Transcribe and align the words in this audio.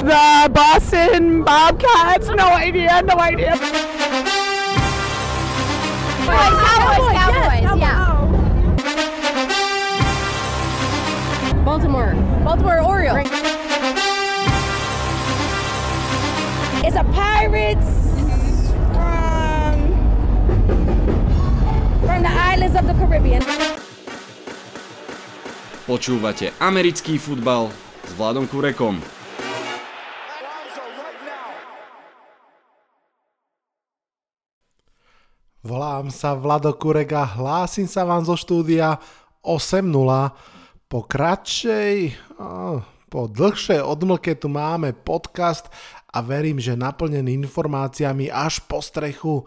The 0.00 0.50
Boston 0.54 1.44
Bobcats? 1.44 2.28
No 2.28 2.48
idea, 2.48 3.02
no 3.04 3.20
idea. 3.20 3.52
Cowboys, 6.24 6.56
Cowboys, 6.64 7.12
Cowboys, 7.12 7.78
yeah. 7.78 8.16
Baltimore. 11.64 12.14
Baltimore 12.42 12.80
Orioles. 12.80 13.28
It's 16.80 16.96
a 16.96 17.04
Pirates 17.12 18.16
from 18.96 19.76
from 22.08 22.22
the 22.24 22.32
islands 22.32 22.74
of 22.74 22.86
the 22.88 22.94
Caribbean. 22.96 23.44
Počúvate 25.84 26.56
americký 26.56 27.20
futbal 27.20 27.68
s 28.08 28.16
Vladom 28.16 28.48
Kurekom. 28.48 29.19
Volám 35.60 36.08
sa 36.08 36.32
Vlado 36.32 36.72
Kurek 36.72 37.12
a 37.12 37.28
hlásim 37.36 37.84
sa 37.84 38.08
vám 38.08 38.24
zo 38.24 38.32
štúdia 38.32 38.96
8.0. 39.44 39.92
Po 40.88 41.04
kratšej, 41.04 42.16
po 43.12 43.20
dlhšej 43.28 43.84
odmlke 43.84 44.40
tu 44.40 44.48
máme 44.48 44.96
podcast 44.96 45.68
a 46.08 46.24
verím, 46.24 46.56
že 46.56 46.80
naplnený 46.80 47.44
informáciami 47.44 48.32
až 48.32 48.64
po 48.64 48.80
strechu. 48.80 49.44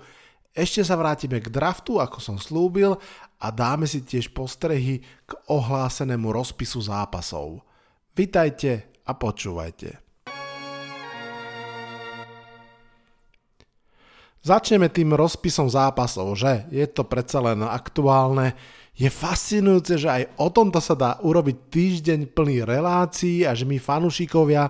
Ešte 0.53 0.85
sa 0.85 1.01
vrátime 1.01 1.41
k 1.41 1.49
draftu, 1.49 1.97
ako 1.97 2.21
som 2.21 2.37
slúbil, 2.37 2.93
a 3.41 3.49
dáme 3.49 3.89
si 3.89 4.05
tiež 4.05 4.37
postrehy 4.37 5.01
k 5.25 5.31
ohlásenému 5.49 6.29
rozpisu 6.29 6.77
zápasov. 6.77 7.65
Vitajte 8.13 9.01
a 9.09 9.17
počúvajte. 9.17 10.02
Začneme 14.43 14.91
tým 14.91 15.15
rozpisom 15.15 15.71
zápasov, 15.71 16.35
že 16.35 16.67
je 16.67 16.83
to 16.91 17.07
predsa 17.07 17.39
len 17.39 17.63
aktuálne. 17.63 18.51
Je 18.91 19.07
fascinujúce, 19.07 19.95
že 19.95 20.11
aj 20.11 20.23
o 20.35 20.51
tomto 20.51 20.83
sa 20.83 20.99
dá 20.99 21.15
urobiť 21.23 21.71
týždeň 21.71 22.19
plný 22.35 22.67
relácií 22.67 23.47
a 23.47 23.55
že 23.55 23.63
my 23.63 23.79
fanúšikovia 23.79 24.67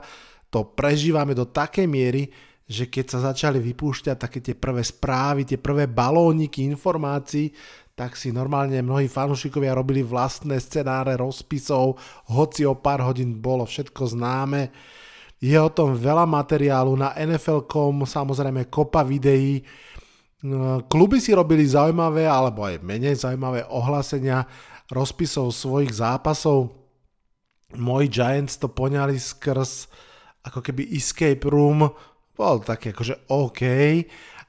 to 0.54 0.62
prežívame 0.78 1.34
do 1.34 1.50
takej 1.50 1.90
miery, 1.90 2.30
že 2.70 2.86
keď 2.86 3.06
sa 3.18 3.34
začali 3.34 3.58
vypúšťať 3.58 4.14
také 4.14 4.46
tie 4.46 4.54
prvé 4.54 4.86
správy, 4.86 5.42
tie 5.42 5.58
prvé 5.58 5.90
balóniky 5.90 6.62
informácií, 6.70 7.50
tak 7.98 8.14
si 8.14 8.30
normálne 8.30 8.78
mnohí 8.78 9.10
fanúšikovia 9.10 9.74
robili 9.74 10.06
vlastné 10.06 10.54
scenáre 10.62 11.18
rozpisov, 11.18 11.98
hoci 12.30 12.62
o 12.70 12.78
pár 12.78 13.02
hodín 13.10 13.42
bolo 13.42 13.66
všetko 13.66 14.06
známe. 14.06 14.70
Je 15.44 15.60
o 15.60 15.68
tom 15.68 15.92
veľa 15.92 16.24
materiálu 16.24 16.96
na 16.96 17.12
NFL.com, 17.20 18.08
samozrejme 18.08 18.72
kopa 18.72 19.04
videí. 19.04 19.60
Kluby 20.88 21.20
si 21.20 21.36
robili 21.36 21.68
zaujímavé 21.68 22.24
alebo 22.24 22.64
aj 22.64 22.80
menej 22.80 23.20
zaujímavé 23.20 23.68
ohlásenia 23.68 24.48
rozpisov 24.88 25.52
svojich 25.52 26.00
zápasov. 26.00 26.72
Moji 27.76 28.08
Giants 28.08 28.56
to 28.56 28.72
poňali 28.72 29.20
skrz 29.20 29.92
ako 30.48 30.60
keby 30.64 30.96
escape 30.96 31.44
room, 31.48 31.92
bol 32.36 32.56
také 32.64 32.96
akože 32.96 33.28
OK, 33.32 33.62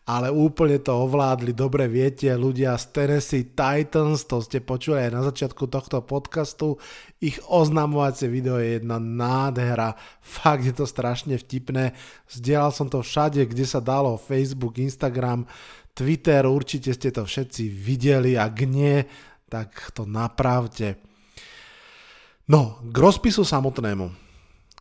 ale 0.04 0.28
úplne 0.28 0.76
to 0.84 0.92
ovládli, 0.92 1.56
dobre 1.56 1.88
viete, 1.88 2.28
ľudia 2.36 2.76
z 2.76 2.84
Tennessee 2.92 3.56
Titans, 3.56 4.28
to 4.28 4.44
ste 4.44 4.60
počuli 4.60 5.00
aj 5.00 5.10
na 5.16 5.22
začiatku 5.24 5.64
tohto 5.64 6.04
podcastu, 6.04 6.76
ich 7.24 7.40
oznamovacie 7.48 8.28
video 8.28 8.60
je 8.60 8.76
jedna 8.76 9.00
nádhera, 9.00 9.96
fakt 10.20 10.68
je 10.68 10.76
to 10.76 10.84
strašne 10.84 11.40
vtipné, 11.40 11.96
zdieľal 12.28 12.68
som 12.68 12.92
to 12.92 13.00
všade, 13.00 13.40
kde 13.48 13.64
sa 13.64 13.80
dalo, 13.80 14.20
Facebook, 14.20 14.76
Instagram, 14.76 15.48
Twitter, 15.96 16.44
určite 16.44 16.92
ste 16.92 17.08
to 17.08 17.24
všetci 17.24 17.64
videli, 17.72 18.36
ak 18.36 18.56
nie, 18.68 19.08
tak 19.48 19.94
to 19.96 20.04
napravte. 20.04 21.00
No, 22.44 22.76
k 22.84 22.96
rozpisu 22.98 23.40
samotnému. 23.40 24.23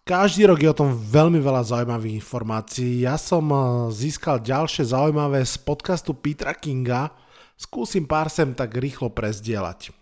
Každý 0.04 0.52
rok 0.52 0.60
je 0.60 0.68
o 0.68 0.76
tom 0.76 0.92
veľmi 0.92 1.40
veľa 1.40 1.64
zaujímavých 1.64 2.20
informácií. 2.20 3.08
Ja 3.08 3.16
som 3.16 3.48
eh, 3.48 3.60
získal 3.88 4.44
ďalšie 4.44 4.92
zaujímavé 4.92 5.40
z 5.48 5.56
podcastu 5.64 6.12
Petra 6.12 6.52
Kinga. 6.52 7.16
Skúsim 7.56 8.04
pár 8.04 8.28
sem 8.28 8.52
tak 8.52 8.76
rýchlo 8.76 9.08
prezdielať. 9.16 9.96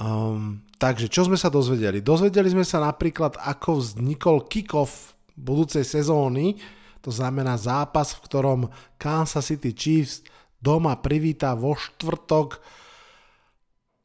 Um, 0.00 0.64
takže 0.80 1.12
čo 1.12 1.28
sme 1.28 1.36
sa 1.36 1.52
dozvedeli? 1.52 2.00
Dozvedeli 2.00 2.48
sme 2.48 2.64
sa 2.64 2.80
napríklad, 2.80 3.36
ako 3.36 3.84
vznikol 3.84 4.48
kick-off 4.48 5.12
budúcej 5.36 5.84
sezóny, 5.84 6.56
to 7.04 7.12
znamená 7.12 7.60
zápas, 7.60 8.16
v 8.16 8.24
ktorom 8.24 8.60
Kansas 8.96 9.52
City 9.52 9.76
Chiefs 9.76 10.24
doma 10.64 10.96
privíta 10.96 11.52
vo 11.52 11.76
štvrtok 11.76 12.56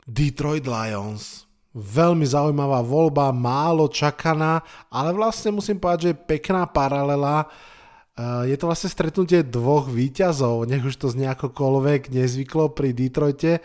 Detroit 0.04 0.68
Lions 0.68 1.47
veľmi 1.78 2.26
zaujímavá 2.26 2.82
voľba, 2.82 3.30
málo 3.30 3.86
čakaná, 3.86 4.66
ale 4.90 5.14
vlastne 5.14 5.54
musím 5.54 5.78
povedať, 5.78 6.00
že 6.02 6.12
je 6.12 6.24
pekná 6.26 6.66
paralela. 6.66 7.46
Eh, 8.18 8.50
je 8.50 8.58
to 8.58 8.66
vlastne 8.66 8.90
stretnutie 8.90 9.46
dvoch 9.46 9.86
výťazov, 9.86 10.66
nech 10.66 10.82
už 10.82 10.98
to 10.98 11.14
z 11.14 11.22
nejakokoľvek 11.22 12.10
nezvyklo 12.10 12.74
pri 12.74 12.98
Detroite, 12.98 13.62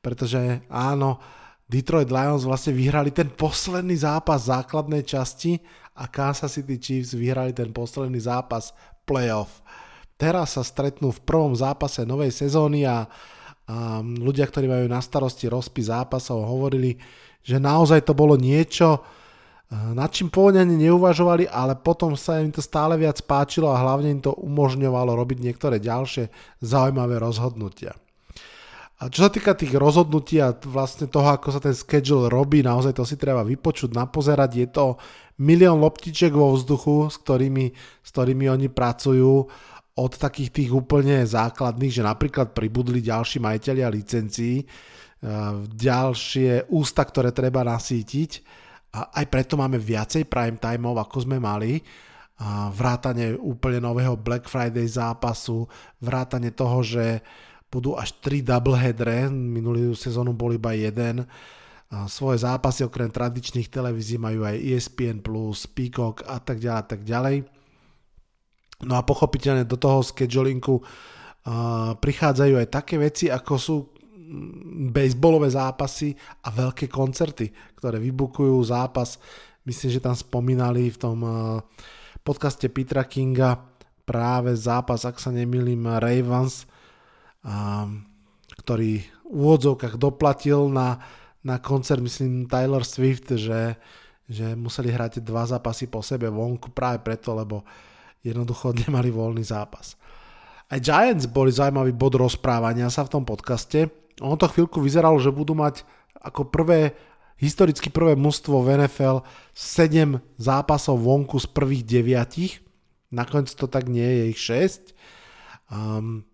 pretože 0.00 0.64
áno, 0.72 1.20
Detroit 1.68 2.08
Lions 2.08 2.48
vlastne 2.48 2.72
vyhrali 2.72 3.12
ten 3.12 3.28
posledný 3.28 3.94
zápas 4.00 4.48
základnej 4.48 5.04
časti 5.04 5.60
a 6.00 6.08
Kansas 6.08 6.56
City 6.56 6.80
Chiefs 6.80 7.12
vyhrali 7.12 7.52
ten 7.52 7.70
posledný 7.70 8.18
zápas 8.18 8.72
playoff. 9.04 9.60
Teraz 10.16 10.56
sa 10.56 10.64
stretnú 10.64 11.12
v 11.12 11.20
prvom 11.22 11.52
zápase 11.52 12.02
novej 12.08 12.32
sezóny 12.32 12.88
a, 12.88 13.04
a 13.68 14.00
ľudia, 14.02 14.48
ktorí 14.48 14.66
majú 14.66 14.88
na 14.88 14.98
starosti 14.98 15.46
rozpis 15.46 15.92
zápasov, 15.92 16.42
hovorili, 16.42 16.96
že 17.44 17.56
naozaj 17.56 18.04
to 18.04 18.12
bolo 18.12 18.36
niečo, 18.36 19.00
eh, 19.00 19.94
nad 19.96 20.12
čím 20.12 20.28
pôvodne 20.28 20.64
ani 20.64 20.90
neuvažovali, 20.90 21.48
ale 21.48 21.76
potom 21.78 22.14
sa 22.14 22.38
im 22.40 22.52
to 22.52 22.60
stále 22.60 22.96
viac 22.96 23.20
páčilo 23.24 23.72
a 23.72 23.80
hlavne 23.80 24.14
im 24.14 24.22
to 24.22 24.32
umožňovalo 24.36 25.16
robiť 25.16 25.38
niektoré 25.40 25.80
ďalšie 25.80 26.28
zaujímavé 26.60 27.18
rozhodnutia. 27.18 27.96
A 29.00 29.08
čo 29.08 29.24
sa 29.24 29.32
týka 29.32 29.56
tých 29.56 29.72
rozhodnutí 29.80 30.44
a 30.44 30.52
vlastne 30.52 31.08
toho, 31.08 31.32
ako 31.32 31.56
sa 31.56 31.60
ten 31.64 31.72
schedule 31.72 32.28
robí, 32.28 32.60
naozaj 32.60 32.92
to 32.92 33.08
si 33.08 33.16
treba 33.16 33.40
vypočuť, 33.40 33.96
napozerať. 33.96 34.50
Je 34.60 34.68
to 34.68 35.00
milión 35.40 35.80
loptičiek 35.80 36.28
vo 36.28 36.52
vzduchu, 36.52 37.08
s 37.08 37.16
ktorými, 37.24 37.72
s 38.04 38.08
ktorými 38.12 38.52
oni 38.52 38.68
pracujú 38.68 39.48
od 39.96 40.12
takých 40.12 40.52
tých 40.52 40.70
úplne 40.76 41.24
základných, 41.24 41.96
že 41.96 42.04
napríklad 42.04 42.52
pribudli 42.52 43.00
ďalší 43.00 43.40
majiteľia 43.40 43.88
licencií, 43.88 44.68
ďalšie 45.68 46.72
ústa, 46.72 47.04
ktoré 47.04 47.30
treba 47.30 47.60
nasítiť. 47.60 48.30
A 48.90 49.22
aj 49.22 49.26
preto 49.30 49.54
máme 49.54 49.76
viacej 49.78 50.26
prime 50.26 50.58
timeov, 50.58 50.98
ako 50.98 51.28
sme 51.28 51.36
mali. 51.36 51.78
A 52.40 52.72
vrátane 52.72 53.36
úplne 53.36 53.84
nového 53.84 54.16
Black 54.16 54.48
Friday 54.48 54.88
zápasu, 54.88 55.68
vrátane 56.00 56.56
toho, 56.56 56.80
že 56.80 57.20
budú 57.70 57.94
až 57.94 58.16
3 58.24 58.42
doubleheadre, 58.42 59.30
minulý 59.30 59.94
sezónu 59.94 60.34
bol 60.34 60.50
iba 60.56 60.72
jeden. 60.74 61.28
A 61.90 62.08
svoje 62.08 62.42
zápasy 62.42 62.82
okrem 62.82 63.12
tradičných 63.12 63.70
televízií 63.70 64.18
majú 64.18 64.48
aj 64.48 64.56
ESPN+, 64.56 65.20
Peacock 65.74 66.24
a 66.26 66.40
tak 66.40 66.58
ďalej 66.58 66.80
a 66.80 66.86
tak 66.86 67.00
ďalej. 67.04 67.36
No 68.88 68.96
a 68.96 69.04
pochopiteľne 69.04 69.68
do 69.68 69.76
toho 69.76 70.00
schedulingu 70.00 70.80
uh, 70.80 71.92
prichádzajú 72.00 72.54
aj 72.56 72.68
také 72.72 72.96
veci, 72.96 73.28
ako 73.28 73.54
sú 73.60 73.76
bejsbolové 74.90 75.50
zápasy 75.50 76.14
a 76.46 76.54
veľké 76.54 76.86
koncerty, 76.86 77.50
ktoré 77.76 77.98
vybukujú 77.98 78.56
zápas. 78.62 79.18
Myslím, 79.66 79.90
že 79.98 80.04
tam 80.04 80.16
spomínali 80.16 80.88
v 80.88 80.98
tom 80.98 81.18
eh, 81.22 81.34
podcaste 82.22 82.70
Petra 82.70 83.04
Kinga 83.04 83.70
práve 84.10 84.58
zápas, 84.58 85.06
ak 85.06 85.22
sa 85.22 85.30
nemýlim, 85.30 85.86
Ravens, 85.86 86.66
ktorý 88.58 89.06
v 89.06 89.38
úvodzovkách 89.38 89.94
doplatil 89.94 90.66
na, 90.66 90.98
na 91.46 91.62
koncert, 91.62 92.02
myslím, 92.02 92.50
Tyler 92.50 92.82
Swift, 92.82 93.30
že, 93.38 93.78
že 94.26 94.58
museli 94.58 94.90
hrať 94.90 95.22
dva 95.22 95.46
zápasy 95.46 95.86
po 95.86 96.02
sebe 96.02 96.26
vonku 96.26 96.74
práve 96.74 96.98
preto, 97.06 97.38
lebo 97.38 97.62
jednoducho 98.26 98.74
nemali 98.82 99.14
voľný 99.14 99.46
zápas. 99.46 99.94
Aj 100.70 100.78
Giants 100.78 101.30
boli 101.30 101.54
zaujímavý 101.54 101.94
bod 101.94 102.18
rozprávania 102.18 102.90
sa 102.90 103.06
v 103.06 103.14
tom 103.14 103.22
podcaste, 103.22 103.90
ono 104.20 104.36
to 104.36 104.46
chvíľku 104.46 104.78
vyzeralo, 104.78 105.16
že 105.16 105.32
budú 105.32 105.56
mať 105.56 105.82
ako 106.20 106.52
prvé, 106.52 106.92
historicky 107.40 107.88
prvé 107.88 108.14
mužstvo 108.14 108.60
v 108.60 108.84
NFL 108.84 109.24
7 109.56 110.20
zápasov 110.36 111.00
vonku 111.00 111.40
z 111.40 111.48
prvých 111.48 111.82
9. 111.88 113.16
Nakoniec 113.16 113.50
to 113.56 113.66
tak 113.66 113.88
nie 113.88 114.06
je 114.06 114.24
ich 114.30 114.40
6. 114.40 114.94
Um, 115.72 116.28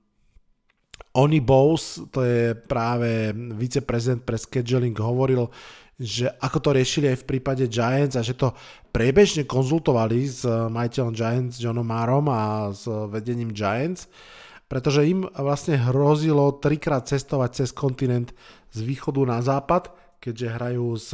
Oni 1.17 1.41
Bowes, 1.41 2.05
to 2.13 2.21
je 2.21 2.53
práve 2.53 3.33
viceprezident 3.57 4.21
pre 4.21 4.37
scheduling, 4.37 4.93
hovoril, 4.93 5.49
že 5.97 6.29
ako 6.29 6.61
to 6.61 6.71
riešili 6.77 7.09
aj 7.09 7.25
v 7.25 7.29
prípade 7.33 7.65
Giants 7.73 8.21
a 8.21 8.23
že 8.27 8.37
to 8.37 8.53
priebežne 8.93 9.49
konzultovali 9.49 10.29
s 10.29 10.45
majiteľom 10.45 11.17
Giants 11.17 11.57
Johnom 11.57 11.89
Marom 11.89 12.29
a 12.29 12.69
s 12.69 12.85
vedením 13.09 13.57
Giants, 13.57 14.13
pretože 14.67 15.07
im 15.07 15.31
vlastne 15.31 15.79
hrozilo 15.79 16.59
trikrát 16.59 17.07
cestovať 17.07 17.51
cez 17.63 17.71
kontinent 17.71 18.35
z 18.75 18.83
východu 18.83 19.23
na 19.23 19.39
západ, 19.39 19.95
keďže 20.19 20.55
hrajú 20.59 20.87
z, 20.99 21.11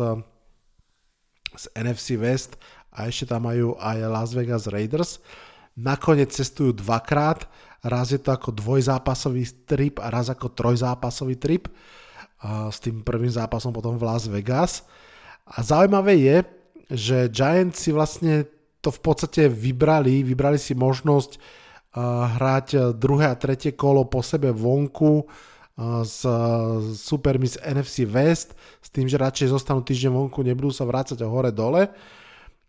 z 1.57 1.65
NFC 1.77 2.17
West 2.17 2.57
a 2.93 3.09
ešte 3.09 3.29
tam 3.29 3.49
majú 3.49 3.77
aj 3.77 3.97
Las 4.09 4.31
Vegas 4.33 4.65
Raiders. 4.69 5.21
Nakoniec 5.77 6.33
cestujú 6.33 6.77
dvakrát, 6.77 7.49
raz 7.85 8.13
je 8.13 8.21
to 8.21 8.33
ako 8.33 8.53
dvojzápasový 8.57 9.45
trip 9.69 10.01
a 10.01 10.09
raz 10.09 10.33
ako 10.33 10.53
trojzápasový 10.53 11.37
trip 11.37 11.69
s 12.73 12.79
tým 12.83 13.05
prvým 13.05 13.31
zápasom 13.31 13.73
potom 13.73 13.97
v 13.97 14.05
Las 14.09 14.29
Vegas. 14.29 14.85
A 15.45 15.61
zaujímavé 15.61 16.19
je, 16.21 16.37
že 16.93 17.17
Giants 17.33 17.81
si 17.81 17.91
vlastne 17.93 18.45
to 18.83 18.91
v 18.91 19.01
podstate 19.01 19.47
vybrali, 19.47 20.27
vybrali 20.27 20.59
si 20.59 20.75
možnosť 20.75 21.62
hrať 21.97 22.97
druhé 22.97 23.29
a 23.29 23.37
tretie 23.37 23.77
kolo 23.77 24.09
po 24.09 24.25
sebe 24.25 24.49
vonku 24.49 25.29
s 26.05 26.25
supermi 27.01 27.49
z 27.49 27.61
NFC 27.65 28.05
West, 28.09 28.57
s 28.81 28.89
tým, 28.93 29.09
že 29.09 29.21
radšej 29.21 29.53
zostanú 29.53 29.81
týždeň 29.81 30.13
vonku, 30.13 30.45
nebudú 30.45 30.69
sa 30.73 30.85
vrácať 30.85 31.21
hore-dole. 31.25 31.89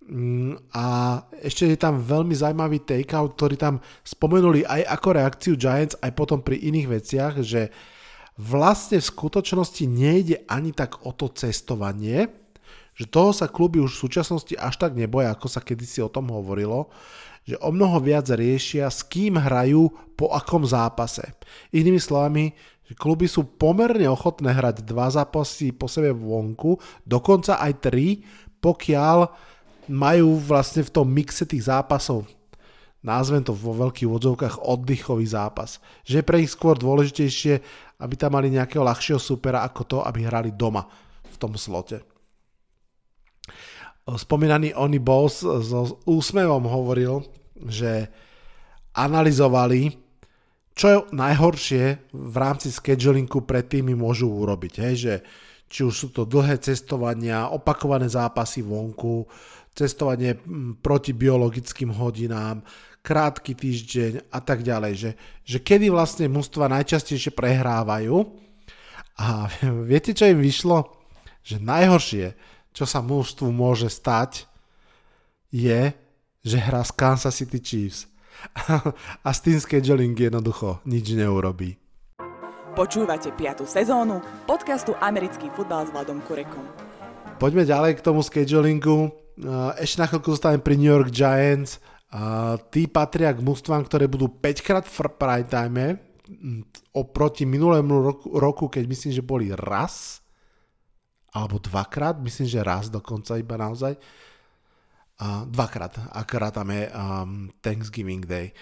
Mm, 0.03 0.59
a 0.75 1.19
ešte 1.39 1.63
je 1.63 1.79
tam 1.79 2.03
veľmi 2.03 2.35
zaujímavý 2.35 2.83
takeout, 2.83 3.39
ktorý 3.39 3.55
tam 3.55 3.79
spomenuli 4.03 4.67
aj 4.67 4.81
ako 4.99 5.09
reakciu 5.15 5.53
Giants, 5.55 5.95
aj 6.03 6.11
potom 6.11 6.43
pri 6.43 6.59
iných 6.59 6.87
veciach, 6.91 7.33
že 7.39 7.71
vlastne 8.35 8.99
v 8.99 9.07
skutočnosti 9.07 9.83
nejde 9.87 10.43
ani 10.51 10.75
tak 10.75 11.07
o 11.07 11.15
to 11.15 11.31
cestovanie, 11.31 12.27
že 12.93 13.09
toho 13.09 13.31
sa 13.31 13.47
kluby 13.47 13.79
už 13.79 13.95
v 13.95 14.03
súčasnosti 14.05 14.53
až 14.59 14.75
tak 14.75 14.93
neboja, 14.93 15.33
ako 15.33 15.47
sa 15.47 15.63
kedysi 15.63 16.03
o 16.03 16.11
tom 16.11 16.29
hovorilo, 16.29 16.91
že 17.43 17.59
o 17.59 17.69
mnoho 17.71 17.99
viac 17.99 18.27
riešia, 18.31 18.87
s 18.87 19.03
kým 19.03 19.35
hrajú 19.35 19.91
po 20.15 20.31
akom 20.31 20.63
zápase. 20.63 21.23
Inými 21.75 21.99
slovami, 21.99 22.55
že 22.87 22.95
kluby 22.95 23.27
sú 23.27 23.47
pomerne 23.59 24.07
ochotné 24.07 24.55
hrať 24.55 24.83
dva 24.83 25.11
zápasy 25.11 25.75
po 25.75 25.91
sebe 25.91 26.11
vonku, 26.15 26.79
dokonca 27.03 27.59
aj 27.59 27.73
tri, 27.83 28.23
pokiaľ 28.63 29.27
majú 29.91 30.39
vlastne 30.39 30.87
v 30.87 30.93
tom 30.95 31.07
mixe 31.11 31.43
tých 31.43 31.67
zápasov 31.67 32.23
názvem 33.03 33.43
to 33.43 33.51
vo 33.51 33.75
veľkých 33.75 34.07
odzovkách 34.07 34.55
oddychový 34.63 35.27
zápas. 35.27 35.83
Že 36.07 36.23
je 36.23 36.23
pre 36.23 36.39
ich 36.39 36.55
skôr 36.55 36.79
dôležitejšie 36.79 37.59
aby 38.03 38.19
tam 38.19 38.35
mali 38.35 38.51
nejakého 38.51 38.83
ľahšieho 38.83 39.15
supera 39.15 39.63
ako 39.63 39.81
to, 39.87 39.97
aby 40.03 40.27
hrali 40.27 40.51
doma 40.51 40.83
v 41.23 41.35
tom 41.39 41.55
slote. 41.55 42.03
Spomínaný 44.03 44.75
Oni 44.75 44.99
Boss 44.99 45.47
so 45.47 46.03
úsmevom 46.03 46.67
hovoril, 46.67 47.23
že 47.55 48.11
analyzovali, 48.99 49.95
čo 50.75 50.85
je 50.89 50.97
najhoršie 51.15 52.11
v 52.11 52.35
rámci 52.35 52.67
schedulingu 52.73 53.47
pre 53.47 53.63
tými 53.63 53.95
môžu 53.95 54.27
urobiť. 54.27 54.73
Hej, 54.83 54.95
že 54.99 55.13
či 55.71 55.81
už 55.87 55.95
sú 55.95 56.07
to 56.11 56.27
dlhé 56.27 56.59
cestovania, 56.59 57.49
opakované 57.49 58.11
zápasy 58.11 58.61
vonku, 58.61 59.25
cestovanie 59.73 60.37
proti 60.83 61.17
biologickým 61.17 61.89
hodinám, 61.95 62.61
krátky 63.01 63.57
týždeň 63.57 64.13
a 64.31 64.39
tak 64.39 64.61
ďalej, 64.63 64.93
že, 64.95 65.11
že 65.43 65.57
kedy 65.59 65.89
vlastne 65.89 66.29
mužstva 66.29 66.71
najčastejšie 66.71 67.33
prehrávajú 67.35 68.15
a 69.17 69.49
viete, 69.89 70.11
čo 70.11 70.29
im 70.29 70.39
vyšlo? 70.39 71.01
Že 71.43 71.59
najhoršie, 71.59 72.27
čo 72.73 72.89
sa 72.89 73.05
mužstvu 73.05 73.53
môže 73.53 73.87
stať, 73.87 74.49
je, 75.53 75.93
že 76.41 76.57
hrá 76.57 76.81
z 76.81 76.91
Kansas 76.97 77.37
City 77.37 77.61
Chiefs. 77.61 78.09
a 79.25 79.29
s 79.29 79.39
tým 79.45 79.61
scheduling 79.61 80.17
jednoducho 80.17 80.81
nič 80.89 81.13
neurobí. 81.13 81.77
Počúvate 82.73 83.29
5. 83.29 83.69
sezónu 83.69 84.17
podcastu 84.49 84.97
Americký 84.97 85.53
futbal 85.53 85.85
s 85.85 85.93
Vladom 85.93 86.17
Kurekom. 86.25 86.65
Poďme 87.37 87.69
ďalej 87.69 88.01
k 88.01 88.05
tomu 88.05 88.25
schedulingu. 88.25 89.13
Ešte 89.77 90.01
na 90.01 90.09
chvíľku 90.09 90.33
zostaneme 90.33 90.65
pri 90.65 90.75
New 90.81 90.89
York 90.89 91.13
Giants. 91.13 91.77
A 92.09 92.57
tí 92.73 92.89
patria 92.89 93.29
k 93.33 93.45
mústvám, 93.45 93.85
ktoré 93.85 94.09
budú 94.09 94.29
5 94.29 94.65
krát 94.65 94.85
v 94.89 94.97
prime 95.13 95.49
time 95.49 95.85
oproti 96.93 97.43
minulému 97.45 97.93
roku, 98.01 98.27
roku, 98.33 98.65
keď 98.69 98.83
myslím, 98.89 99.11
že 99.13 99.21
boli 99.25 99.53
raz 99.53 100.22
alebo 101.33 101.57
dvakrát, 101.57 102.21
myslím, 102.21 102.45
že 102.45 102.61
raz 102.61 102.93
dokonca 102.93 103.41
iba 103.41 103.57
naozaj. 103.57 103.97
A 105.17 105.45
dvakrát, 105.49 106.13
akorát 106.13 106.53
tam 106.53 106.69
je 106.69 106.89
um, 106.89 107.49
Thanksgiving 107.61 108.25
Day. 108.25 108.53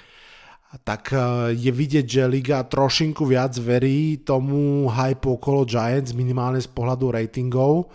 Tak 0.87 1.11
uh, 1.11 1.51
je 1.51 1.67
vidieť, 1.67 2.07
že 2.07 2.31
liga 2.31 2.63
trošinku 2.63 3.27
viac 3.27 3.51
verí 3.59 4.23
tomu 4.23 4.87
hype 4.87 5.27
okolo 5.27 5.67
Giants, 5.67 6.15
minimálne 6.15 6.63
z 6.63 6.71
pohľadu 6.71 7.11
ratingov. 7.11 7.91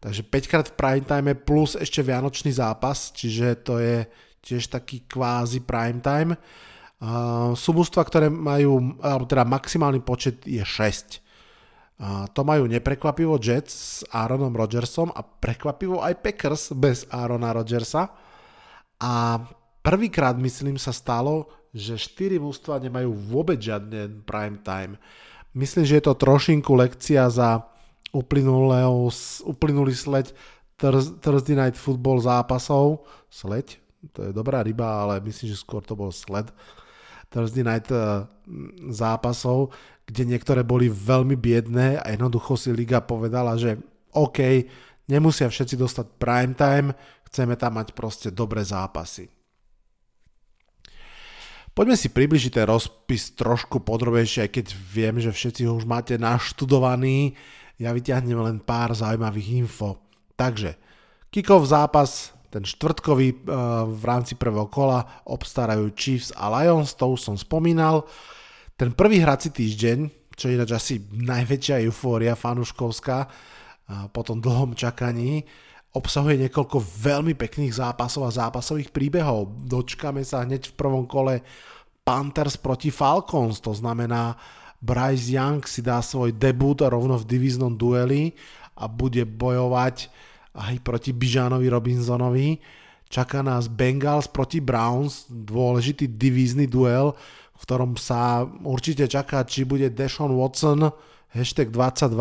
Takže 0.00 0.24
5 0.24 0.50
krát 0.52 0.66
v 0.68 0.76
prime 0.76 1.04
time 1.04 1.32
plus 1.36 1.76
ešte 1.76 2.00
vianočný 2.00 2.52
zápas, 2.52 3.12
čiže 3.12 3.60
to 3.64 3.80
je 3.80 4.04
tiež 4.40 4.72
taký 4.72 5.04
kvázi 5.04 5.64
prime 5.64 6.00
time. 6.00 6.32
Uh, 7.00 7.52
sú 7.52 7.76
mústva, 7.76 8.04
ktoré 8.04 8.32
majú, 8.32 8.96
alebo 9.04 9.28
teda 9.28 9.44
maximálny 9.44 10.00
počet 10.00 10.44
je 10.48 10.64
6. 10.64 11.23
To 12.34 12.40
majú 12.42 12.66
neprekvapivo 12.66 13.38
Jets 13.38 13.74
s 13.74 14.02
Aaronom 14.10 14.50
Rodgersom 14.50 15.14
a 15.14 15.22
prekvapivo 15.22 16.02
aj 16.02 16.18
Packers 16.18 16.74
bez 16.74 17.06
Aarona 17.06 17.54
Rodgersa. 17.54 18.10
A 18.98 19.38
prvýkrát, 19.78 20.34
myslím, 20.34 20.74
sa 20.74 20.90
stalo, 20.90 21.46
že 21.70 21.94
4 21.94 22.42
mústva 22.42 22.82
nemajú 22.82 23.14
vôbec 23.14 23.62
žiadny 23.62 24.26
prime 24.26 24.58
time. 24.66 24.98
Myslím, 25.54 25.86
že 25.86 26.02
je 26.02 26.04
to 26.10 26.18
trošinku 26.18 26.74
lekcia 26.74 27.30
za 27.30 27.62
uplynulý 29.46 29.94
sled 29.94 30.34
Thursday 31.22 31.54
Night 31.54 31.78
Football 31.78 32.26
zápasov. 32.26 33.06
Sleď? 33.30 33.78
to 34.12 34.20
je 34.28 34.36
dobrá 34.36 34.60
ryba, 34.60 35.06
ale 35.06 35.22
myslím, 35.24 35.48
že 35.54 35.62
skôr 35.62 35.80
to 35.80 35.96
bol 35.96 36.12
sled 36.12 36.52
Thursday 37.34 37.66
night 37.66 37.90
eh, 37.90 38.22
zápasov, 38.94 39.74
kde 40.06 40.22
niektoré 40.30 40.62
boli 40.62 40.86
veľmi 40.86 41.34
biedné 41.34 41.98
a 41.98 42.06
jednoducho 42.14 42.54
si 42.54 42.70
liga 42.70 43.02
povedala, 43.02 43.58
že 43.58 43.74
OK, 44.14 44.38
nemusia 45.10 45.50
všetci 45.50 45.74
dostať 45.74 46.06
prime 46.22 46.54
time, 46.54 46.88
chceme 47.26 47.58
tam 47.58 47.82
mať 47.82 47.90
proste 47.98 48.30
dobré 48.30 48.62
zápasy. 48.62 49.26
Poďme 51.74 51.98
si 51.98 52.06
približiť 52.06 52.54
ten 52.54 52.70
rozpis 52.70 53.34
trošku 53.34 53.82
podrobejšie, 53.82 54.46
aj 54.46 54.50
keď 54.54 54.66
viem, 54.94 55.18
že 55.18 55.34
všetci 55.34 55.66
ho 55.66 55.74
už 55.74 55.90
máte 55.90 56.14
naštudovaný. 56.14 57.34
Ja 57.82 57.90
vyťahnem 57.90 58.38
len 58.38 58.62
pár 58.62 58.94
zaujímavých 58.94 59.66
info. 59.66 59.98
Takže, 60.38 60.78
kickov 61.34 61.66
zápas 61.66 62.33
ten 62.54 62.62
štvrtkový 62.62 63.28
eh, 63.34 63.36
v 63.90 64.04
rámci 64.06 64.38
prvého 64.38 64.70
kola 64.70 65.02
obstarajú 65.26 65.90
Chiefs 65.98 66.30
a 66.38 66.46
Lions, 66.54 66.94
to 66.94 67.10
už 67.10 67.26
som 67.26 67.34
spomínal. 67.34 68.06
Ten 68.78 68.94
prvý 68.94 69.18
hrací 69.18 69.50
týždeň, 69.50 70.30
čo 70.38 70.46
je 70.46 70.54
ináč 70.54 70.70
asi 70.70 70.94
najväčšia 71.10 71.82
eufória 71.82 72.38
fanúškovská 72.38 73.18
eh, 73.26 73.30
po 74.14 74.22
tom 74.22 74.38
dlhom 74.38 74.78
čakaní, 74.78 75.42
obsahuje 75.94 76.46
niekoľko 76.46 76.78
veľmi 76.78 77.34
pekných 77.34 77.74
zápasov 77.74 78.30
a 78.30 78.34
zápasových 78.34 78.94
príbehov. 78.94 79.66
Dočkáme 79.66 80.22
sa 80.22 80.46
hneď 80.46 80.70
v 80.70 80.78
prvom 80.78 81.06
kole 81.10 81.42
Panthers 82.06 82.58
proti 82.58 82.94
Falcons, 82.94 83.58
to 83.58 83.74
znamená 83.74 84.38
Bryce 84.84 85.32
Young 85.32 85.64
si 85.64 85.80
dá 85.80 86.04
svoj 86.04 86.36
debut 86.36 86.76
rovno 86.84 87.16
v 87.16 87.24
divíznom 87.24 87.72
dueli 87.72 88.36
a 88.76 88.90
bude 88.90 89.24
bojovať 89.24 90.10
aj 90.54 90.74
proti 90.86 91.10
Bižánovi 91.10 91.66
Robinsonovi. 91.66 92.58
Čaká 93.10 93.42
nás 93.44 93.68
Bengals 93.68 94.30
proti 94.30 94.62
Browns, 94.62 95.28
dôležitý 95.28 96.08
divízny 96.08 96.70
duel, 96.70 97.12
v 97.54 97.62
ktorom 97.62 97.94
sa 97.94 98.42
určite 98.66 99.06
čaká, 99.06 99.46
či 99.46 99.62
bude 99.62 99.90
Deshaun 99.92 100.34
Watson, 100.34 100.90
hashtag 101.30 101.70
22, 101.70 102.14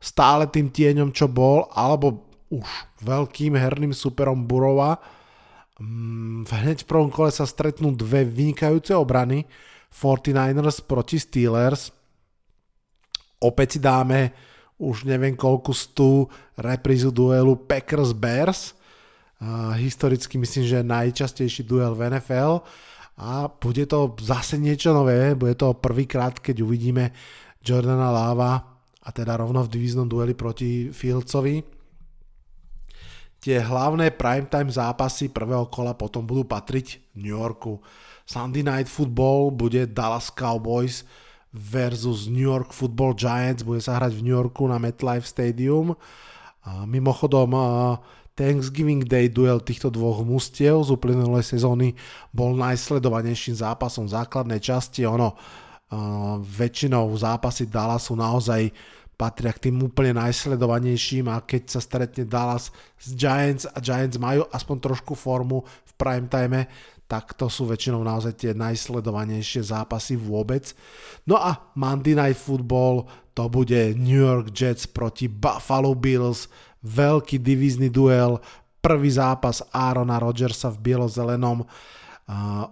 stále 0.00 0.44
tým 0.50 0.68
tieňom, 0.68 1.12
čo 1.12 1.30
bol, 1.30 1.68
alebo 1.72 2.28
už 2.48 2.64
veľkým 3.04 3.56
herným 3.56 3.92
superom 3.92 4.44
Burova. 4.48 5.00
Mm, 5.78 6.48
hneď 6.48 6.84
v 6.84 6.90
prvom 6.90 7.10
kole 7.12 7.30
sa 7.30 7.46
stretnú 7.46 7.94
dve 7.94 8.24
vynikajúce 8.24 8.92
obrany, 8.96 9.46
49ers 9.92 10.84
proti 10.84 11.16
Steelers. 11.16 11.92
Opäť 13.38 13.78
si 13.78 13.80
dáme 13.80 14.34
už 14.78 15.04
neviem 15.10 15.34
koľku 15.34 15.74
stú 15.74 16.30
reprízu 16.54 17.10
duelu 17.10 17.58
Packers-Bears. 17.58 18.78
Historicky 19.78 20.38
myslím, 20.38 20.64
že 20.66 20.86
najčastejší 20.86 21.62
duel 21.66 21.94
v 21.94 22.10
NFL 22.14 22.62
a 23.18 23.50
bude 23.50 23.86
to 23.86 24.14
zase 24.22 24.58
niečo 24.58 24.94
nové, 24.94 25.34
bude 25.34 25.54
to 25.58 25.74
prvýkrát, 25.74 26.38
keď 26.38 26.62
uvidíme 26.62 27.10
Jordana 27.62 28.10
Lava 28.14 28.78
a 29.02 29.08
teda 29.10 29.34
rovno 29.38 29.66
v 29.66 29.72
divíznom 29.74 30.06
dueli 30.06 30.38
proti 30.38 30.90
Fieldsovi. 30.94 31.62
Tie 33.38 33.58
hlavné 33.62 34.14
primetime 34.14 34.70
zápasy 34.70 35.30
prvého 35.30 35.70
kola 35.70 35.94
potom 35.94 36.26
budú 36.26 36.42
patriť 36.42 37.14
New 37.18 37.30
Yorku. 37.30 37.78
Sunday 38.26 38.66
Night 38.66 38.90
Football 38.90 39.54
bude 39.54 39.86
Dallas 39.90 40.34
Cowboys 40.34 41.06
versus 41.52 42.28
New 42.28 42.44
York 42.44 42.70
Football 42.76 43.16
Giants. 43.16 43.64
Bude 43.64 43.80
sa 43.80 43.96
hrať 43.96 44.16
v 44.18 44.24
New 44.28 44.36
Yorku 44.36 44.68
na 44.68 44.76
MetLife 44.76 45.24
Stadium. 45.24 45.96
Mimochodom, 46.84 47.56
Thanksgiving 48.38 49.02
Day 49.02 49.32
duel 49.32 49.58
týchto 49.58 49.90
dvoch 49.90 50.22
mustiev 50.22 50.84
z 50.86 50.94
uplynulej 50.94 51.42
sezóny 51.42 51.98
bol 52.30 52.54
najsledovanejším 52.54 53.58
zápasom 53.58 54.06
základnej 54.06 54.62
časti. 54.62 55.02
Ono, 55.08 55.34
väčšinou 56.44 57.08
zápasy 57.16 57.66
Dallasu 57.66 58.12
naozaj 58.14 58.68
patria 59.18 59.50
k 59.50 59.66
tým 59.66 59.82
úplne 59.82 60.14
najsledovanejším 60.22 61.26
a 61.26 61.42
keď 61.42 61.62
sa 61.66 61.80
stretne 61.82 62.22
Dallas 62.22 62.70
s 62.94 63.10
Giants 63.18 63.66
a 63.66 63.82
Giants 63.82 64.14
majú 64.14 64.46
aspoň 64.54 64.76
trošku 64.78 65.18
formu 65.18 65.66
v 65.66 65.92
prime 65.98 66.30
time, 66.30 66.62
tak 67.08 67.32
to 67.40 67.48
sú 67.48 67.64
väčšinou 67.64 68.04
naozaj 68.04 68.36
tie 68.36 68.52
najsledovanejšie 68.52 69.64
zápasy 69.64 70.20
vôbec. 70.20 70.76
No 71.24 71.40
a 71.40 71.72
Monday 71.72 72.12
Night 72.12 72.36
Football 72.36 73.08
to 73.32 73.48
bude 73.48 73.96
New 73.96 74.20
York 74.20 74.52
Jets 74.52 74.84
proti 74.84 75.24
Buffalo 75.24 75.96
Bills, 75.96 76.52
veľký 76.84 77.40
divízny 77.40 77.88
duel, 77.88 78.36
prvý 78.84 79.08
zápas 79.08 79.64
Aarona 79.72 80.20
Rodgersa 80.20 80.68
v 80.68 80.84
bielozelenom. 80.84 81.64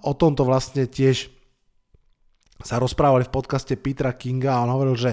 O 0.04 0.12
tomto 0.12 0.44
vlastne 0.44 0.84
tiež 0.84 1.32
sa 2.60 2.76
rozprávali 2.76 3.24
v 3.24 3.34
podcaste 3.34 3.72
Petra 3.80 4.12
Kinga 4.12 4.52
a 4.52 4.64
on 4.68 4.72
hovoril, 4.76 4.96
že 5.00 5.12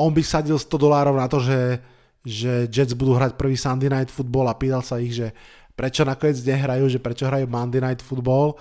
on 0.00 0.16
by 0.16 0.24
sadil 0.24 0.56
100 0.56 0.80
dolárov 0.80 1.12
na 1.12 1.28
to, 1.28 1.44
že, 1.44 1.76
že 2.24 2.52
Jets 2.72 2.96
budú 2.96 3.20
hrať 3.20 3.36
prvý 3.36 3.56
Sunday 3.56 3.92
Night 3.92 4.08
Football 4.08 4.48
a 4.48 4.56
pýtal 4.56 4.80
sa 4.80 4.96
ich, 4.96 5.12
že 5.12 5.36
prečo 5.80 6.04
nakoniec 6.04 6.36
nehrajú, 6.44 6.92
že 6.92 7.00
prečo 7.00 7.24
hrajú 7.24 7.48
Monday 7.48 7.80
Night 7.80 8.04
Football? 8.04 8.60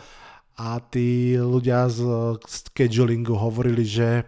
A 0.55 0.79
tí 0.79 1.35
ľudia 1.35 1.91
z 1.91 1.99
schedulingu 2.47 3.35
hovorili, 3.35 3.83
že 3.83 4.23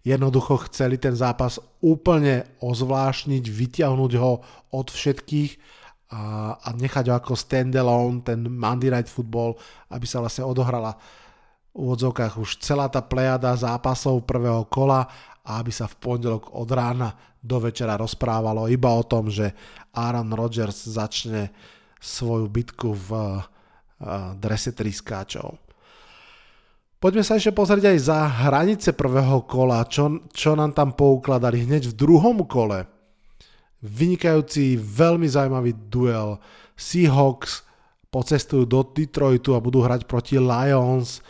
jednoducho 0.00 0.64
chceli 0.72 0.96
ten 0.96 1.12
zápas 1.12 1.60
úplne 1.84 2.48
ozvláštniť, 2.64 3.44
vyťahnuť 3.44 4.12
ho 4.16 4.40
od 4.72 4.86
všetkých 4.88 5.52
a, 6.16 6.56
a 6.56 6.68
nechať 6.72 7.12
ho 7.12 7.14
ako 7.20 7.36
standalone, 7.36 8.24
ten 8.24 8.48
Monday 8.48 8.88
Night 8.88 9.12
Football, 9.12 9.60
aby 9.92 10.08
sa 10.08 10.24
vlastne 10.24 10.48
odohrala 10.48 10.96
v 11.76 11.84
úvodzovkách 11.84 12.40
už 12.40 12.64
celá 12.64 12.88
tá 12.88 13.04
plejada 13.04 13.52
zápasov 13.52 14.24
prvého 14.24 14.64
kola 14.72 15.04
a 15.44 15.60
aby 15.60 15.68
sa 15.68 15.84
v 15.84 16.00
pondelok 16.00 16.48
od 16.56 16.68
rána 16.72 17.12
do 17.44 17.60
večera 17.60 18.00
rozprávalo 18.00 18.72
iba 18.72 18.88
o 18.88 19.04
tom, 19.04 19.28
že 19.28 19.52
Aaron 19.92 20.32
Rodgers 20.32 20.88
začne 20.88 21.52
svoju 22.00 22.46
bitku 22.50 22.92
v 22.92 23.40
drese 24.36 24.76
triskáčov. 24.76 25.56
Poďme 26.96 27.24
sa 27.24 27.36
ešte 27.36 27.52
pozrieť 27.52 27.92
aj 27.92 27.98
za 28.00 28.20
hranice 28.48 28.90
prvého 28.96 29.44
kola, 29.44 29.84
čo, 29.84 30.24
čo 30.32 30.56
nám 30.56 30.72
tam 30.72 30.96
poukladali 30.96 31.68
hneď 31.68 31.92
v 31.92 31.98
druhom 31.98 32.40
kole. 32.48 32.88
Vynikajúci, 33.84 34.80
veľmi 34.80 35.28
zaujímavý 35.28 35.76
duel. 35.92 36.40
Seahawks 36.72 37.68
pocestujú 38.08 38.64
do 38.64 38.80
Detroitu 38.80 39.52
a 39.52 39.60
budú 39.60 39.84
hrať 39.84 40.08
proti 40.08 40.40
Lions. 40.40 41.20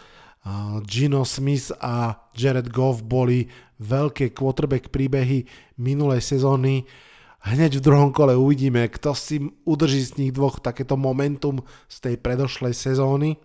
Gino 0.87 1.27
Smith 1.27 1.75
a 1.83 2.15
Jared 2.31 2.71
Goff 2.71 3.03
boli 3.03 3.51
veľké 3.83 4.31
quarterback 4.31 4.95
príbehy 4.95 5.43
minulej 5.83 6.23
sezóny. 6.23 6.87
Hneď 7.47 7.79
v 7.79 7.85
druhom 7.87 8.11
kole 8.11 8.35
uvidíme, 8.35 8.91
kto 8.91 9.15
si 9.15 9.39
udrží 9.63 10.03
z 10.03 10.13
nich 10.19 10.33
dvoch 10.35 10.59
takéto 10.59 10.99
momentum 10.99 11.63
z 11.87 11.97
tej 12.03 12.15
predošlej 12.19 12.75
sezóny. 12.75 13.39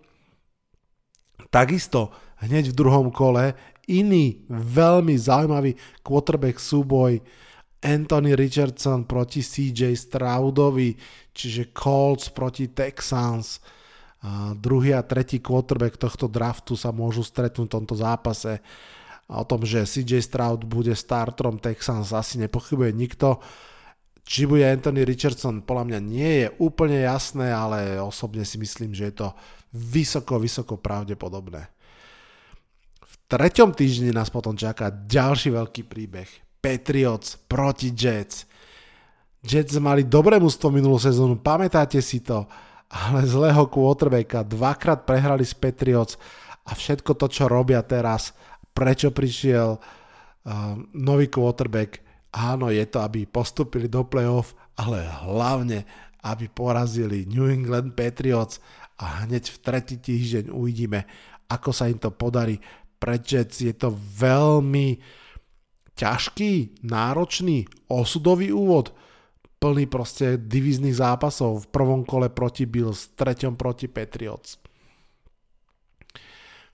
Takisto 1.54 2.10
hneď 2.42 2.74
v 2.74 2.78
druhom 2.82 3.14
kole 3.14 3.54
iný 3.86 4.42
veľmi 4.50 5.14
zaujímavý 5.14 5.78
quarterback 6.02 6.58
súboj 6.58 7.22
Anthony 7.82 8.34
Richardson 8.34 9.06
proti 9.06 9.42
CJ 9.42 9.94
Stroudovi, 9.94 10.94
čiže 11.30 11.70
Colts 11.70 12.30
proti 12.30 12.74
Texans. 12.74 13.62
A 14.22 14.54
druhý 14.54 14.94
a 14.94 15.02
tretí 15.02 15.42
quarterback 15.42 15.98
tohto 15.98 16.30
draftu 16.30 16.78
sa 16.78 16.94
môžu 16.94 17.26
stretnúť 17.26 17.66
v 17.70 17.74
tomto 17.74 17.94
zápase. 17.98 18.62
A 19.26 19.42
o 19.42 19.44
tom, 19.46 19.62
že 19.62 19.86
CJ 19.86 20.22
Stroud 20.26 20.66
bude 20.66 20.94
startrom 20.94 21.58
Texans 21.58 22.10
asi 22.10 22.38
nepochybuje 22.42 22.90
nikto. 22.94 23.38
Či 24.22 24.46
bude 24.46 24.62
Anthony 24.62 25.02
Richardson, 25.02 25.66
podľa 25.66 25.84
mňa 25.92 26.00
nie 26.00 26.32
je 26.44 26.48
úplne 26.62 27.02
jasné, 27.02 27.50
ale 27.50 27.98
osobne 27.98 28.46
si 28.46 28.54
myslím, 28.56 28.94
že 28.94 29.10
je 29.10 29.14
to 29.26 29.28
vysoko, 29.74 30.38
vysoko 30.38 30.78
pravdepodobné. 30.78 31.66
V 33.02 33.14
treťom 33.26 33.74
týždni 33.74 34.14
nás 34.14 34.30
potom 34.30 34.54
čaká 34.54 34.94
ďalší 34.94 35.50
veľký 35.50 35.82
príbeh. 35.90 36.30
Patriots 36.62 37.34
proti 37.50 37.90
Jets. 37.90 38.46
Jets 39.42 39.74
mali 39.82 40.06
dobré 40.06 40.38
mústvo 40.38 40.70
minulú 40.70 41.02
sezónu, 41.02 41.42
pamätáte 41.42 41.98
si 41.98 42.22
to, 42.22 42.46
ale 42.86 43.26
zlého 43.26 43.66
quarterbacka, 43.66 44.46
dvakrát 44.46 45.02
prehrali 45.02 45.42
s 45.42 45.56
Patriots 45.56 46.14
a 46.62 46.76
všetko 46.76 47.18
to, 47.18 47.26
čo 47.26 47.50
robia 47.50 47.82
teraz, 47.82 48.36
prečo 48.70 49.10
prišiel 49.10 49.80
uh, 49.80 49.82
nový 50.94 51.26
quarterback. 51.26 52.01
Áno, 52.32 52.72
je 52.72 52.84
to, 52.88 53.04
aby 53.04 53.28
postupili 53.28 53.92
do 53.92 54.08
playoff, 54.08 54.56
ale 54.80 55.04
hlavne, 55.04 55.84
aby 56.24 56.48
porazili 56.48 57.28
New 57.28 57.44
England 57.44 57.92
Patriots 57.92 58.56
a 58.96 59.28
hneď 59.28 59.52
v 59.52 59.58
tretí 59.60 59.96
týždeň 60.00 60.48
uvidíme, 60.48 61.04
ako 61.52 61.70
sa 61.76 61.92
im 61.92 62.00
to 62.00 62.08
podarí. 62.08 62.56
Pre 62.96 63.18
Jets 63.20 63.60
je 63.60 63.74
to 63.76 63.92
veľmi 64.16 64.96
ťažký, 65.98 66.84
náročný, 66.86 67.68
osudový 67.90 68.54
úvod, 68.54 68.94
plný 69.60 69.90
proste 69.90 70.38
divizných 70.40 70.96
zápasov 70.96 71.66
v 71.66 71.70
prvom 71.70 72.02
kole 72.06 72.30
proti 72.32 72.64
Bills, 72.64 73.12
v 73.12 73.26
treťom 73.26 73.54
proti 73.58 73.90
Patriots. 73.90 74.61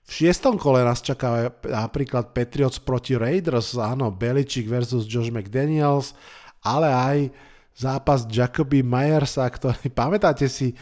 V 0.09 0.25
šiestom 0.25 0.57
kole 0.57 0.81
nás 0.81 1.05
čaká 1.05 1.53
napríklad 1.61 2.33
Patriots 2.33 2.81
proti 2.81 3.13
Raiders, 3.13 3.77
áno, 3.77 4.09
Belichick 4.09 4.65
versus 4.65 5.05
Josh 5.05 5.29
McDaniels, 5.29 6.17
ale 6.65 6.89
aj 6.89 7.17
zápas 7.77 8.25
Jacoby 8.25 8.81
Myersa, 8.81 9.45
ktorý, 9.45 9.93
pamätáte 10.01 10.49
si 10.49 10.73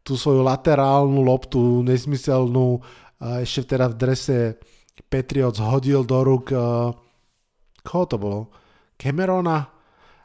tú 0.00 0.16
svoju 0.16 0.40
laterálnu 0.40 1.20
loptu, 1.20 1.84
nesmyselnú, 1.84 2.80
ešte 3.44 3.76
teda 3.76 3.92
v 3.92 3.98
drese 4.00 4.38
Patriots 5.04 5.60
hodil 5.60 6.08
do 6.08 6.24
rúk, 6.24 6.56
koho 7.84 8.04
to 8.08 8.16
bolo? 8.16 8.40
Camerona? 8.96 9.68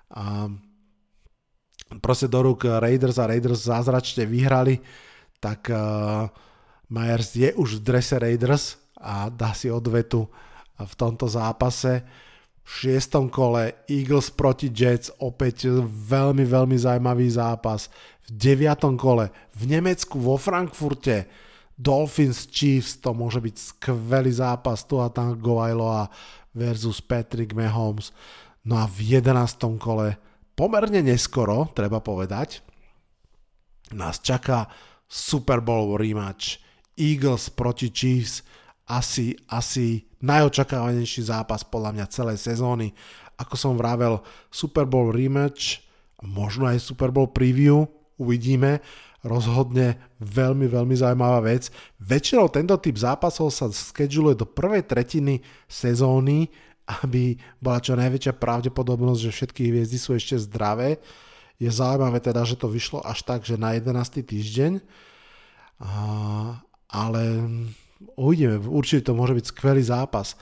A 0.07 0.47
proste 1.99 2.31
do 2.31 2.47
rúk 2.47 2.63
Raiders 2.63 3.19
a 3.19 3.27
Raiders 3.27 3.67
zázračne 3.67 4.23
vyhrali, 4.23 4.79
tak 5.37 5.67
uh, 5.67 6.31
Myers 6.87 7.35
je 7.35 7.51
už 7.51 7.79
v 7.79 7.83
drese 7.83 8.15
Raiders 8.15 8.79
a 8.95 9.27
dá 9.27 9.51
si 9.51 9.67
odvetu 9.67 10.31
v 10.79 10.93
tomto 10.95 11.27
zápase. 11.27 12.07
V 12.63 12.69
šiestom 12.83 13.31
kole 13.31 13.87
Eagles 13.87 14.31
proti 14.31 14.67
Jets, 14.71 15.11
opäť 15.23 15.71
veľmi, 15.83 16.43
veľmi 16.43 16.75
zaujímavý 16.75 17.27
zápas. 17.31 17.87
V 18.27 18.35
deviatom 18.35 18.99
kole 18.99 19.31
v 19.55 19.63
Nemecku 19.71 20.19
vo 20.19 20.35
Frankfurte 20.35 21.27
Dolphins 21.77 22.49
Chiefs, 22.51 22.99
to 22.99 23.15
môže 23.15 23.39
byť 23.39 23.55
skvelý 23.55 24.33
zápas, 24.33 24.83
tu 24.83 24.99
a 24.99 25.07
tam 25.07 25.37
Goailoa 25.39 26.11
versus 26.51 26.99
Patrick 26.99 27.55
Mahomes. 27.55 28.11
No 28.67 28.83
a 28.83 28.89
v 28.89 29.15
jedenastom 29.15 29.79
kole, 29.79 30.19
pomerne 30.57 30.99
neskoro, 30.99 31.71
treba 31.71 32.03
povedať, 32.03 32.59
nás 33.95 34.19
čaká 34.19 34.67
Super 35.07 35.63
Bowl 35.63 35.95
rematch 35.95 36.66
Eagles 36.97 37.53
proti 37.53 37.93
Chiefs 37.93 38.41
asi, 38.89 39.37
asi 39.47 40.07
najočakávanejší 40.23 41.29
zápas 41.29 41.61
podľa 41.61 41.93
mňa 41.93 42.05
celej 42.11 42.41
sezóny. 42.41 42.91
Ako 43.37 43.53
som 43.53 43.77
vravel, 43.77 44.23
Super 44.49 44.89
Bowl 44.89 45.13
rematch, 45.13 45.85
možno 46.25 46.65
aj 46.65 46.81
Super 46.81 47.13
Bowl 47.13 47.29
preview, 47.29 47.85
uvidíme. 48.17 48.81
Rozhodne 49.21 49.97
veľmi, 50.23 50.71
veľmi 50.71 50.95
zaujímavá 50.95 51.43
vec. 51.43 51.67
Väčšinou 51.99 52.47
tento 52.47 52.77
typ 52.79 52.95
zápasov 52.95 53.51
sa 53.51 53.67
scheduluje 53.67 54.39
do 54.39 54.47
prvej 54.47 54.87
tretiny 54.87 55.43
sezóny, 55.67 56.47
aby 57.03 57.35
bola 57.59 57.83
čo 57.83 57.99
najväčšia 57.99 58.39
pravdepodobnosť, 58.39 59.19
že 59.27 59.35
všetky 59.35 59.61
hviezdy 59.67 59.97
sú 59.99 60.15
ešte 60.15 60.39
zdravé. 60.39 61.03
Je 61.59 61.67
zaujímavé 61.67 62.23
teda, 62.23 62.47
že 62.47 62.55
to 62.55 62.71
vyšlo 62.71 63.03
až 63.03 63.25
tak, 63.27 63.43
že 63.43 63.59
na 63.59 63.75
11. 63.75 64.23
týždeň 64.23 64.79
ale 66.87 67.43
uvidíme, 68.15 68.59
určite 68.63 69.11
to 69.11 69.17
môže 69.17 69.35
byť 69.35 69.45
skvelý 69.51 69.83
zápas. 69.83 70.39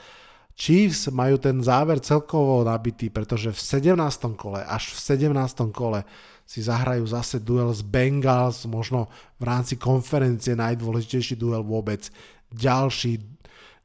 Chiefs 0.56 1.12
majú 1.12 1.36
ten 1.36 1.60
záver 1.60 2.00
celkovo 2.00 2.64
nabitý, 2.64 3.12
pretože 3.12 3.52
v 3.52 3.60
17. 3.60 4.00
kole, 4.40 4.64
až 4.64 4.96
v 4.96 5.28
17. 5.28 5.76
kole 5.76 6.08
si 6.48 6.64
zahrajú 6.64 7.04
zase 7.10 7.44
duel 7.44 7.74
s 7.76 7.84
Bengals, 7.84 8.64
možno 8.64 9.12
v 9.42 9.44
rámci 9.52 9.76
konferencie 9.76 10.56
najdôležitejší 10.56 11.36
duel 11.36 11.66
vôbec. 11.66 12.08
Ďalší, 12.56 13.20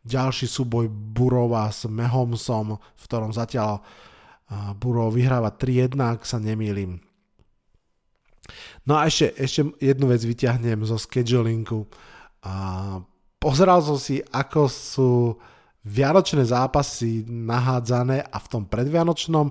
ďalší 0.07 0.47
súboj 0.47 0.87
Burova 0.93 1.73
s 1.75 1.91
Mahomsom, 1.91 2.79
v 2.79 3.03
ktorom 3.03 3.35
zatiaľ 3.35 3.83
Burov 4.79 5.19
vyhráva 5.19 5.51
3-1, 5.51 5.99
ak 5.99 6.23
sa 6.23 6.39
nemýlim. 6.39 7.03
No 8.87 8.95
a 8.99 9.07
ešte, 9.11 9.35
ešte 9.39 9.75
jednu 9.83 10.11
vec 10.11 10.23
vyťahnem 10.23 10.87
zo 10.87 10.99
schedulingu. 10.99 11.87
A 12.45 12.55
pozeral 13.37 13.85
som 13.85 14.01
si, 14.01 14.21
ako 14.33 14.61
sú 14.69 15.11
vianočné 15.85 16.45
zápasy 16.45 17.25
nahádzané 17.29 18.21
a 18.25 18.37
v 18.37 18.47
tom 18.49 18.65
predvianočnom 18.69 19.47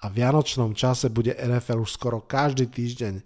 a 0.00 0.06
vianočnom 0.08 0.72
čase 0.76 1.12
bude 1.12 1.36
NFL 1.36 1.84
už 1.84 1.96
skoro 1.96 2.24
každý 2.24 2.68
týždeň. 2.68 3.20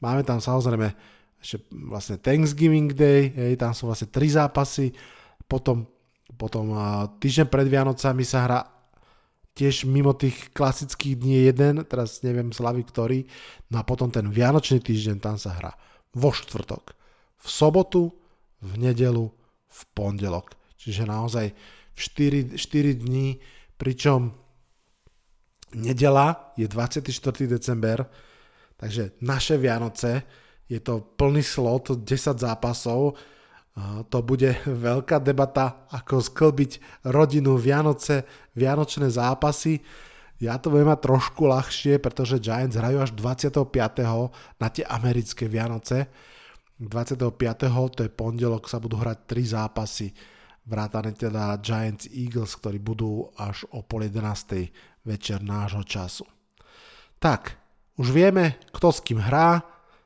Máme 0.00 0.24
tam 0.24 0.40
samozrejme 0.40 0.92
ešte 1.38 1.64
vlastne 1.70 2.18
Thanksgiving 2.18 2.92
Day, 2.92 3.30
hej, 3.30 3.54
tam 3.60 3.70
sú 3.70 3.86
vlastne 3.86 4.10
tri 4.10 4.26
zápasy, 4.26 4.90
potom, 5.46 5.86
potom 6.34 6.74
týždeň 7.22 7.46
pred 7.46 7.66
Vianocami 7.70 8.26
sa 8.26 8.44
hrá 8.44 8.60
tiež 9.54 9.86
mimo 9.86 10.14
tých 10.14 10.50
klasických 10.54 11.18
dní 11.18 11.50
jeden, 11.50 11.82
teraz 11.86 12.22
neviem 12.22 12.50
slavy 12.50 12.82
ktorý, 12.86 13.18
no 13.70 13.82
a 13.82 13.86
potom 13.86 14.10
ten 14.10 14.26
Vianočný 14.30 14.82
týždeň 14.82 15.16
tam 15.22 15.36
sa 15.38 15.54
hrá 15.54 15.72
vo 16.14 16.34
štvrtok, 16.34 16.94
v 17.38 17.46
sobotu, 17.46 18.10
v 18.62 18.72
nedelu, 18.78 19.26
v 19.68 19.80
pondelok. 19.94 20.54
Čiže 20.78 21.06
naozaj 21.06 21.46
4, 21.94 22.54
4 22.58 23.02
dní, 23.02 23.38
pričom 23.78 24.34
Nedela 25.68 26.56
je 26.56 26.64
24. 26.64 27.12
december, 27.44 28.00
takže 28.80 29.20
naše 29.20 29.60
Vianoce 29.60 30.24
je 30.64 30.80
to 30.80 31.12
plný 31.16 31.44
slot, 31.44 31.92
10 31.92 32.40
zápasov. 32.40 33.20
To 34.08 34.18
bude 34.24 34.64
veľká 34.64 35.20
debata, 35.20 35.84
ako 35.92 36.24
sklbiť 36.24 37.04
rodinu 37.12 37.60
Vianoce, 37.60 38.24
Vianočné 38.56 39.12
zápasy. 39.12 39.78
Ja 40.40 40.56
to 40.56 40.72
budem 40.72 40.88
mať 40.88 41.04
trošku 41.04 41.46
ľahšie, 41.46 42.00
pretože 42.00 42.40
Giants 42.40 42.78
hrajú 42.78 43.04
až 43.04 43.12
25. 43.12 43.68
na 44.56 44.68
tie 44.72 44.88
americké 44.88 45.46
Vianoce. 45.52 46.08
25. 46.78 47.34
to 47.94 48.00
je 48.06 48.10
pondelok, 48.10 48.70
sa 48.70 48.78
budú 48.78 49.02
hrať 49.02 49.18
3 49.26 49.54
zápasy 49.58 50.14
vrátane 50.68 51.16
teda 51.16 51.56
Giants 51.64 52.06
Eagles, 52.12 52.54
ktorí 52.60 52.78
budú 52.78 53.32
až 53.40 53.64
o 53.72 53.80
pol 53.80 54.04
11. 54.06 54.68
večer 55.02 55.40
nášho 55.40 55.82
času. 55.82 56.28
Tak, 57.18 57.56
už 57.96 58.12
vieme, 58.12 58.60
kto 58.70 58.92
s 58.92 59.00
kým 59.00 59.18
hrá, 59.18 59.64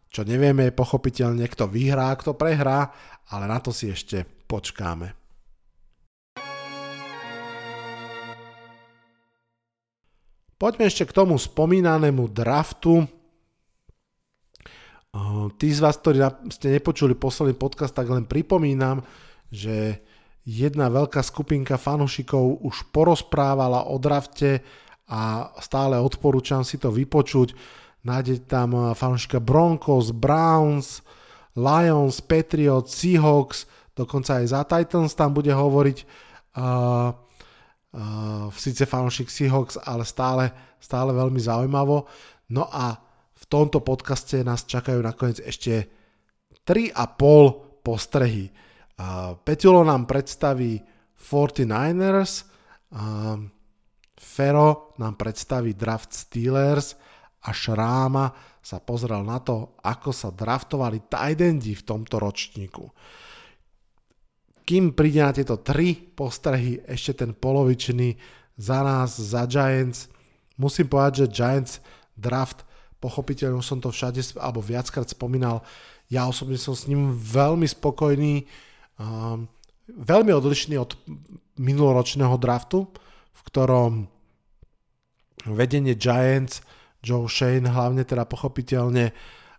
čo 0.09 0.23
nevieme 0.23 0.71
je 0.71 0.79
pochopiteľne, 0.79 1.45
kto 1.51 1.67
vyhrá, 1.67 2.15
kto 2.15 2.39
prehrá, 2.39 2.95
ale 3.29 3.45
na 3.51 3.59
to 3.59 3.75
si 3.75 3.91
ešte 3.91 4.25
počkáme. 4.47 5.13
Poďme 10.57 10.87
ešte 10.87 11.11
k 11.11 11.17
tomu 11.17 11.35
spomínanému 11.43 12.31
draftu. 12.31 13.03
Tí 15.61 15.69
z 15.69 15.85
vás, 15.85 16.01
ktorí 16.01 16.25
ste 16.49 16.73
nepočuli 16.73 17.13
posledný 17.13 17.53
podcast, 17.53 17.93
tak 17.93 18.09
len 18.09 18.25
pripomínam, 18.25 19.05
že 19.53 20.01
jedna 20.49 20.89
veľká 20.89 21.21
skupinka 21.21 21.77
fanúšikov 21.77 22.65
už 22.65 22.89
porozprávala 22.97 23.93
o 23.93 24.01
drafte 24.01 24.65
a 25.13 25.53
stále 25.61 26.01
odporúčam 26.01 26.65
si 26.65 26.81
to 26.81 26.89
vypočuť. 26.89 27.53
Nájdete 28.09 28.49
tam 28.49 28.73
eh, 28.73 28.81
fanúšika 28.97 29.37
Broncos, 29.37 30.17
Browns, 30.17 31.05
Lions, 31.61 32.25
Patriots, 32.25 32.97
Seahawks, 32.97 33.69
dokonca 33.93 34.41
aj 34.41 34.47
za 34.49 34.65
Titans 34.65 35.13
tam 35.13 35.37
bude 35.37 35.53
hovoriť 35.53 35.99
uh, 36.57 37.13
uh, 37.13 38.49
síce 38.57 38.89
fanúšik 38.89 39.29
Seahawks, 39.29 39.77
ale 39.77 40.09
stále, 40.09 40.49
stále 40.81 41.13
veľmi 41.13 41.37
zaujímavo. 41.37 42.09
No 42.57 42.65
a 42.73 43.12
v 43.43 43.45
tomto 43.51 43.83
podcaste 43.83 44.47
nás 44.47 44.63
čakajú 44.63 45.03
nakoniec 45.03 45.43
ešte 45.43 45.91
3,5 46.63 47.83
postrehy. 47.83 48.55
Petulo 49.43 49.83
nám 49.83 50.07
predstaví 50.07 50.79
49ers, 51.19 52.47
Fero 54.15 54.95
nám 55.03 55.19
predstaví 55.19 55.75
draft 55.75 56.15
Steelers 56.15 56.95
a 57.43 57.51
Šráma 57.51 58.31
sa 58.63 58.79
pozrel 58.79 59.27
na 59.27 59.43
to, 59.43 59.75
ako 59.83 60.15
sa 60.15 60.31
draftovali 60.31 61.11
tajdendi 61.11 61.75
v 61.75 61.83
tomto 61.83 62.23
ročníku. 62.23 62.87
Kým 64.63 64.95
príde 64.95 65.27
na 65.27 65.35
tieto 65.35 65.59
tri 65.59 65.99
postrehy, 65.99 66.79
ešte 66.87 67.27
ten 67.27 67.35
polovičný 67.35 68.15
za 68.55 68.87
nás, 68.87 69.19
za 69.19 69.51
Giants, 69.51 70.07
musím 70.55 70.87
povedať, 70.87 71.27
že 71.27 71.35
Giants 71.35 71.83
draft, 72.15 72.63
pochopiteľne 73.03 73.59
som 73.67 73.83
to 73.83 73.91
všade 73.91 74.23
alebo 74.39 74.63
viackrát 74.63 75.11
spomínal, 75.11 75.67
ja 76.07 76.31
osobne 76.31 76.57
som 76.57 76.79
s 76.79 76.87
ním 76.87 77.11
veľmi 77.19 77.67
spokojný, 77.67 78.47
Um, 79.01 79.49
veľmi 79.89 80.31
odlišný 80.37 80.77
od 80.77 80.95
minuloročného 81.57 82.37
draftu, 82.37 82.87
v 83.33 83.41
ktorom 83.49 83.93
vedenie 85.49 85.97
Giants, 85.97 86.63
Joe 87.03 87.27
Shane 87.27 87.67
hlavne 87.67 88.07
teda 88.07 88.29
pochopiteľne 88.29 89.11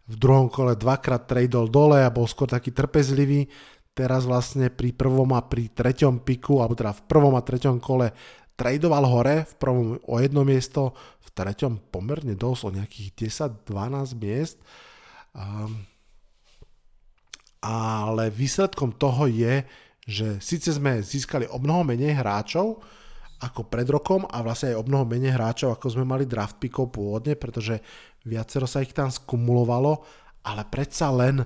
v 0.07 0.15
druhom 0.15 0.47
kole 0.47 0.79
dvakrát 0.79 1.27
tradol 1.27 1.67
dole 1.67 2.05
a 2.05 2.13
bol 2.13 2.29
skôr 2.29 2.47
taký 2.47 2.71
trpezlivý. 2.71 3.49
Teraz 3.93 4.23
vlastne 4.23 4.71
pri 4.71 4.95
prvom 4.95 5.33
a 5.35 5.43
pri 5.43 5.69
treťom 5.69 6.23
piku, 6.23 6.63
alebo 6.63 6.77
teda 6.77 6.93
v 6.93 7.03
prvom 7.03 7.33
a 7.35 7.41
treťom 7.43 7.77
kole 7.83 8.13
tradoval 8.53 9.03
hore, 9.09 9.49
v 9.49 9.53
prvom 9.59 9.97
o 9.97 10.15
jedno 10.21 10.45
miesto, 10.45 10.93
treťom 11.33 11.89
pomerne 11.89 12.37
dosť 12.37 12.61
o 12.65 12.69
nejakých 12.73 13.09
10-12 13.67 14.21
miest. 14.21 14.57
Um, 15.33 15.85
ale 17.63 18.29
výsledkom 18.29 18.95
toho 18.95 19.25
je, 19.29 19.65
že 20.03 20.37
síce 20.43 20.75
sme 20.75 20.99
získali 20.99 21.47
o 21.47 21.57
mnoho 21.57 21.87
menej 21.87 22.19
hráčov 22.19 22.83
ako 23.43 23.67
pred 23.67 23.87
rokom 23.91 24.23
a 24.27 24.39
vlastne 24.39 24.71
aj 24.75 24.79
o 24.79 24.87
mnoho 24.87 25.03
menej 25.03 25.35
hráčov, 25.35 25.75
ako 25.75 25.99
sme 25.99 26.07
mali 26.07 26.23
draft 26.23 26.59
pickov 26.63 26.95
pôvodne, 26.95 27.35
pretože 27.35 27.79
viacero 28.23 28.63
sa 28.63 28.79
ich 28.79 28.95
tam 28.95 29.11
skumulovalo, 29.11 29.99
ale 30.47 30.63
predsa 30.67 31.11
len 31.11 31.43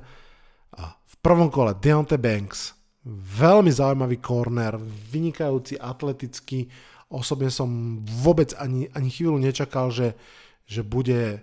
v 0.77 1.15
prvom 1.25 1.49
kole 1.49 1.73
Deontay 1.73 2.21
Banks, 2.21 2.77
veľmi 3.07 3.71
zaujímavý 3.73 4.21
corner, 4.21 4.77
vynikajúci 5.09 5.79
atletický, 5.79 6.67
osobne 7.07 7.51
som 7.51 8.01
vôbec 8.03 8.51
ani, 8.59 8.91
ani 8.91 9.09
chvíľu 9.11 9.39
nečakal, 9.39 9.91
že, 9.91 10.15
že 10.67 10.83
bude 10.83 11.39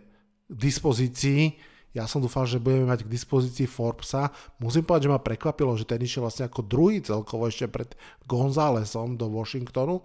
v 0.49 0.57
dispozícii, 0.57 1.57
ja 1.95 2.11
som 2.11 2.19
dúfal, 2.19 2.43
že 2.51 2.59
budeme 2.59 2.91
mať 2.91 3.07
k 3.07 3.13
dispozícii 3.15 3.71
Forbesa. 3.71 4.35
Musím 4.59 4.83
povedať, 4.83 5.07
že 5.07 5.15
ma 5.15 5.23
prekvapilo, 5.23 5.79
že 5.79 5.87
ten 5.87 6.03
išiel 6.03 6.27
vlastne 6.27 6.51
ako 6.51 6.67
druhý 6.67 6.99
celkovo 6.99 7.47
ešte 7.47 7.71
pred 7.71 7.95
Gonzálesom 8.27 9.15
do 9.15 9.31
Washingtonu. 9.31 10.03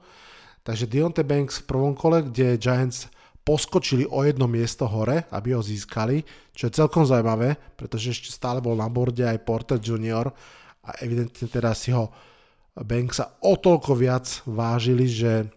Takže 0.61 0.85
Deontay 0.85 1.25
Banks 1.25 1.65
v 1.65 1.67
prvom 1.73 1.97
kole, 1.97 2.29
kde 2.29 2.61
Giants 2.61 3.09
poskočili 3.41 4.05
o 4.05 4.21
jedno 4.21 4.45
miesto 4.45 4.85
hore, 4.85 5.25
aby 5.33 5.57
ho 5.57 5.65
získali, 5.65 6.21
čo 6.53 6.69
je 6.69 6.77
celkom 6.77 7.09
zaujímavé, 7.09 7.57
pretože 7.73 8.13
ešte 8.13 8.29
stále 8.29 8.61
bol 8.61 8.77
na 8.77 8.85
borde 8.85 9.25
aj 9.25 9.41
Porter 9.41 9.81
Jr. 9.81 10.29
a 10.85 10.89
evidentne 11.01 11.49
teda 11.49 11.73
si 11.73 11.89
ho 11.89 12.13
Banksa 12.75 13.39
o 13.41 13.57
toľko 13.57 13.91
viac 13.97 14.25
vážili, 14.45 15.07
že 15.09 15.49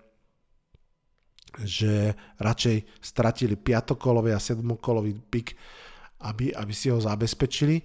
že 1.53 2.17
radšej 2.41 3.05
stratili 3.05 3.61
piatokolový 3.61 4.33
a 4.33 4.41
sedmokolový 4.41 5.21
pik 5.29 5.53
aby, 6.23 6.55
aby 6.55 6.73
si 6.75 6.89
ho 6.91 6.99
zabezpečili. 7.03 7.83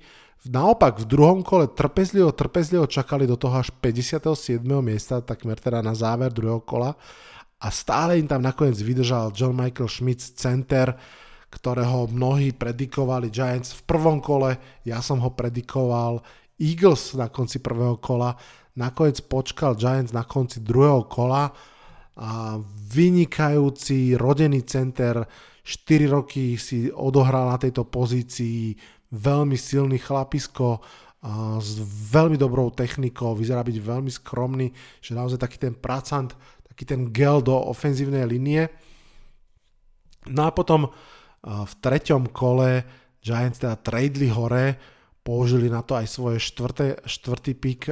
Naopak 0.48 1.02
v 1.02 1.10
druhom 1.10 1.42
kole 1.42 1.74
trpezlivo, 1.74 2.32
trpezlivo 2.32 2.86
čakali 2.86 3.26
do 3.26 3.36
toho 3.36 3.58
až 3.58 3.74
57. 3.74 4.62
miesta, 4.86 5.20
takmer 5.20 5.58
teda 5.58 5.82
na 5.82 5.98
záver 5.98 6.30
druhého 6.30 6.62
kola 6.62 6.94
a 7.58 7.68
stále 7.74 8.22
im 8.22 8.30
tam 8.30 8.46
nakoniec 8.46 8.78
vydržal 8.78 9.34
John 9.34 9.58
Michael 9.58 9.90
Schmidt 9.90 10.22
center, 10.22 10.94
ktorého 11.50 12.06
mnohí 12.14 12.54
predikovali 12.54 13.34
Giants 13.34 13.74
v 13.74 13.82
prvom 13.90 14.22
kole, 14.22 14.62
ja 14.86 15.02
som 15.02 15.18
ho 15.26 15.34
predikoval 15.34 16.22
Eagles 16.62 17.18
na 17.18 17.34
konci 17.34 17.58
prvého 17.58 17.98
kola, 17.98 18.38
nakoniec 18.78 19.20
počkal 19.26 19.74
Giants 19.74 20.14
na 20.14 20.24
konci 20.24 20.62
druhého 20.62 21.10
kola 21.10 21.50
a 22.18 22.62
vynikajúci 22.94 24.14
rodený 24.18 24.64
center 24.66 25.26
4 25.68 26.08
roky 26.08 26.56
si 26.56 26.88
odohral 26.88 27.52
na 27.52 27.60
tejto 27.60 27.84
pozícii, 27.84 28.72
veľmi 29.12 29.60
silný 29.60 30.00
chlapisko, 30.00 30.80
s 31.60 31.72
veľmi 32.14 32.40
dobrou 32.40 32.72
technikou, 32.72 33.36
vyzerá 33.36 33.66
byť 33.66 33.78
veľmi 33.82 34.08
skromný, 34.08 34.72
že 35.04 35.18
naozaj 35.18 35.42
taký 35.42 35.58
ten 35.60 35.76
pracant, 35.76 36.32
taký 36.64 36.88
ten 36.88 37.12
gel 37.12 37.44
do 37.44 37.52
ofenzívnej 37.52 38.24
linie. 38.24 38.72
No 40.32 40.48
a 40.48 40.56
potom 40.56 40.88
v 41.44 41.74
treťom 41.84 42.32
kole 42.32 42.86
Giants 43.20 43.60
teda 43.60 43.76
tradeli 43.76 44.32
hore, 44.32 44.80
použili 45.20 45.68
na 45.68 45.84
to 45.84 46.00
aj 46.00 46.08
svoje 46.08 46.40
štvrté, 46.40 47.04
štvrtý 47.04 47.54
pick, 47.60 47.92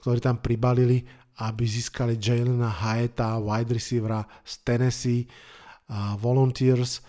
ktorý 0.00 0.18
tam 0.22 0.38
pribalili, 0.38 1.02
aby 1.38 1.62
získali 1.62 2.18
Jalena 2.18 2.70
Hyeta, 2.70 3.38
wide 3.38 3.78
receivera 3.78 4.26
z 4.42 4.52
Tennessee 4.66 5.22
Volunteers, 6.18 7.00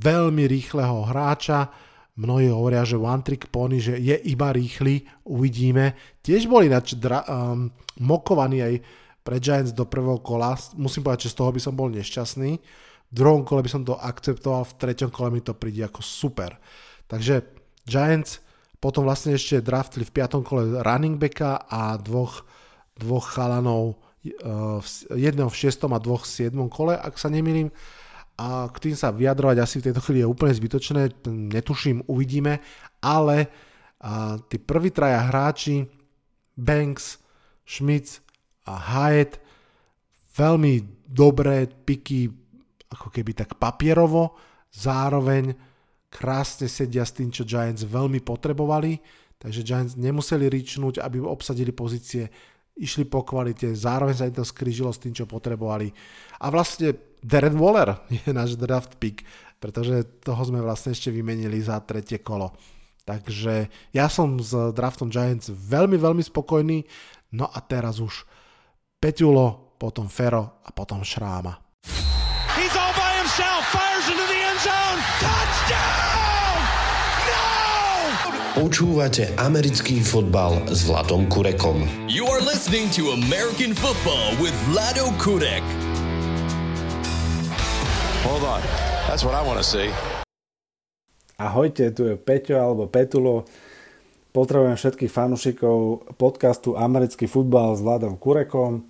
veľmi 0.00 0.44
rýchleho 0.48 1.06
hráča, 1.06 1.70
mnohí 2.18 2.50
hovoria, 2.50 2.82
že 2.86 2.98
one 2.98 3.22
trick 3.22 3.50
pony, 3.50 3.78
že 3.78 3.98
je 3.98 4.16
iba 4.30 4.50
rýchly, 4.50 5.06
uvidíme. 5.26 5.94
Tiež 6.22 6.46
boli 6.50 6.70
nač 6.70 6.94
dra- 6.98 7.26
um, 7.26 7.70
mokovaní 8.00 8.62
aj 8.62 8.74
pre 9.24 9.38
Giants 9.40 9.72
do 9.72 9.86
prvého 9.86 10.20
kola, 10.20 10.54
musím 10.76 11.06
povedať, 11.06 11.30
že 11.30 11.32
z 11.32 11.38
toho 11.38 11.50
by 11.54 11.60
som 11.62 11.74
bol 11.74 11.88
nešťastný. 11.90 12.50
V 13.08 13.12
druhom 13.14 13.46
kole 13.46 13.62
by 13.62 13.70
som 13.70 13.86
to 13.86 13.94
akceptoval, 13.94 14.66
v 14.66 14.76
treťom 14.78 15.10
kole 15.14 15.30
mi 15.30 15.40
to 15.40 15.54
príde 15.54 15.86
ako 15.86 16.02
super. 16.02 16.58
Takže 17.06 17.46
Giants 17.86 18.42
potom 18.84 19.08
vlastne 19.08 19.32
ešte 19.32 19.64
draftli 19.64 20.04
v 20.04 20.12
piatom 20.12 20.44
kole 20.44 20.84
running 20.84 21.16
backa 21.16 21.56
a 21.56 21.96
dvoch, 21.96 22.44
dvoch 23.00 23.32
chalanov 23.32 23.96
jedného 25.08 25.48
v 25.48 25.56
6. 25.56 25.88
a 25.88 25.96
dvoch 25.96 26.28
v 26.28 26.52
7. 26.52 26.68
kole, 26.68 26.92
ak 26.92 27.16
sa 27.16 27.32
nemýlim. 27.32 27.72
A 28.36 28.68
k 28.68 28.76
tým 28.84 28.92
sa 28.92 29.08
vyjadrovať 29.08 29.56
asi 29.56 29.80
v 29.80 29.88
tejto 29.88 30.04
chvíli 30.04 30.20
je 30.20 30.28
úplne 30.28 30.52
zbytočné, 30.52 31.16
netuším, 31.32 32.04
uvidíme, 32.12 32.60
ale 33.00 33.48
a, 34.04 34.36
tí 34.52 34.60
prví 34.60 34.92
traja 34.92 35.32
hráči, 35.32 35.88
Banks, 36.52 37.24
Schmitz 37.64 38.20
a 38.68 38.76
Hyatt, 38.76 39.40
veľmi 40.36 41.06
dobré 41.08 41.72
piky, 41.72 42.28
ako 42.92 43.08
keby 43.08 43.32
tak 43.32 43.56
papierovo, 43.56 44.36
zároveň 44.76 45.73
krásne 46.14 46.70
sedia 46.70 47.02
s 47.02 47.10
tým, 47.10 47.34
čo 47.34 47.42
Giants 47.42 47.82
veľmi 47.82 48.22
potrebovali, 48.22 49.02
takže 49.42 49.66
Giants 49.66 49.98
nemuseli 49.98 50.46
ričnúť, 50.46 51.02
aby 51.02 51.18
obsadili 51.18 51.74
pozície 51.74 52.30
išli 52.74 53.06
po 53.06 53.22
kvalite, 53.22 53.70
zároveň 53.74 54.14
sa 54.14 54.26
im 54.30 54.34
to 54.34 54.46
skrížilo 54.46 54.90
s 54.90 55.02
tým, 55.02 55.14
čo 55.14 55.30
potrebovali. 55.30 55.90
A 56.42 56.50
vlastne 56.50 56.94
Darren 57.22 57.58
Waller 57.58 57.98
je 58.26 58.30
náš 58.34 58.58
draft 58.58 58.98
pick, 58.98 59.22
pretože 59.62 60.06
toho 60.22 60.42
sme 60.42 60.62
vlastne 60.62 60.94
ešte 60.94 61.10
vymenili 61.14 61.62
za 61.62 61.78
tretie 61.82 62.22
kolo. 62.22 62.54
Takže 63.04 63.68
ja 63.92 64.08
som 64.08 64.40
s 64.40 64.52
draftom 64.72 65.12
Giants 65.12 65.52
veľmi, 65.52 66.00
veľmi 66.00 66.24
spokojný. 66.24 66.88
No 67.36 67.46
a 67.52 67.58
teraz 67.60 68.00
už 68.00 68.24
Peťulo, 68.96 69.76
potom 69.76 70.08
Fero 70.08 70.64
a 70.64 70.72
potom 70.72 71.04
Šráma. 71.04 71.52
Počúvate 78.54 79.34
americký 79.34 79.98
fotbal 79.98 80.70
s 80.70 80.86
Vladom 80.86 81.26
Kurekom. 81.26 82.06
You 82.06 82.22
are 82.30 82.38
listening 82.38 82.86
to 82.94 83.10
American 83.10 83.74
football 83.74 84.30
with 84.38 84.54
Vlado 84.70 85.10
Kurek. 85.18 85.58
Hold 88.22 88.46
on. 88.46 88.62
That's 89.10 89.26
what 89.26 89.34
I 89.34 89.42
want 89.42 89.58
to 89.58 89.66
see. 89.66 89.90
Ahojte, 91.34 91.90
tu 91.98 92.06
je 92.06 92.14
Peťo 92.14 92.54
alebo 92.54 92.86
Petulo. 92.86 93.42
Potrebujem 94.30 94.78
všetkých 94.78 95.10
fanúšikov 95.10 96.06
podcastu 96.14 96.78
Americký 96.78 97.26
futbal 97.26 97.74
s 97.74 97.82
Vladom 97.82 98.14
Kurekom 98.14 98.86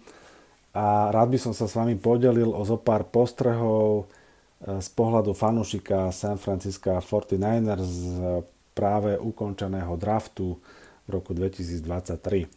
a 0.76 1.08
rád 1.08 1.32
by 1.32 1.40
som 1.40 1.56
sa 1.56 1.64
s 1.64 1.72
vami 1.72 1.96
podelil 1.96 2.52
o 2.52 2.60
zo 2.68 2.76
pár 2.76 3.08
postrehov 3.08 4.12
eh, 4.60 4.76
z 4.76 4.88
pohľadu 4.92 5.32
fanúšika 5.32 6.12
San 6.12 6.36
Francisco 6.36 7.00
49ers 7.00 8.52
práve 8.74 9.16
ukončeného 9.16 9.94
draftu 9.96 10.58
v 11.06 11.08
roku 11.08 11.32
2023. 11.32 12.50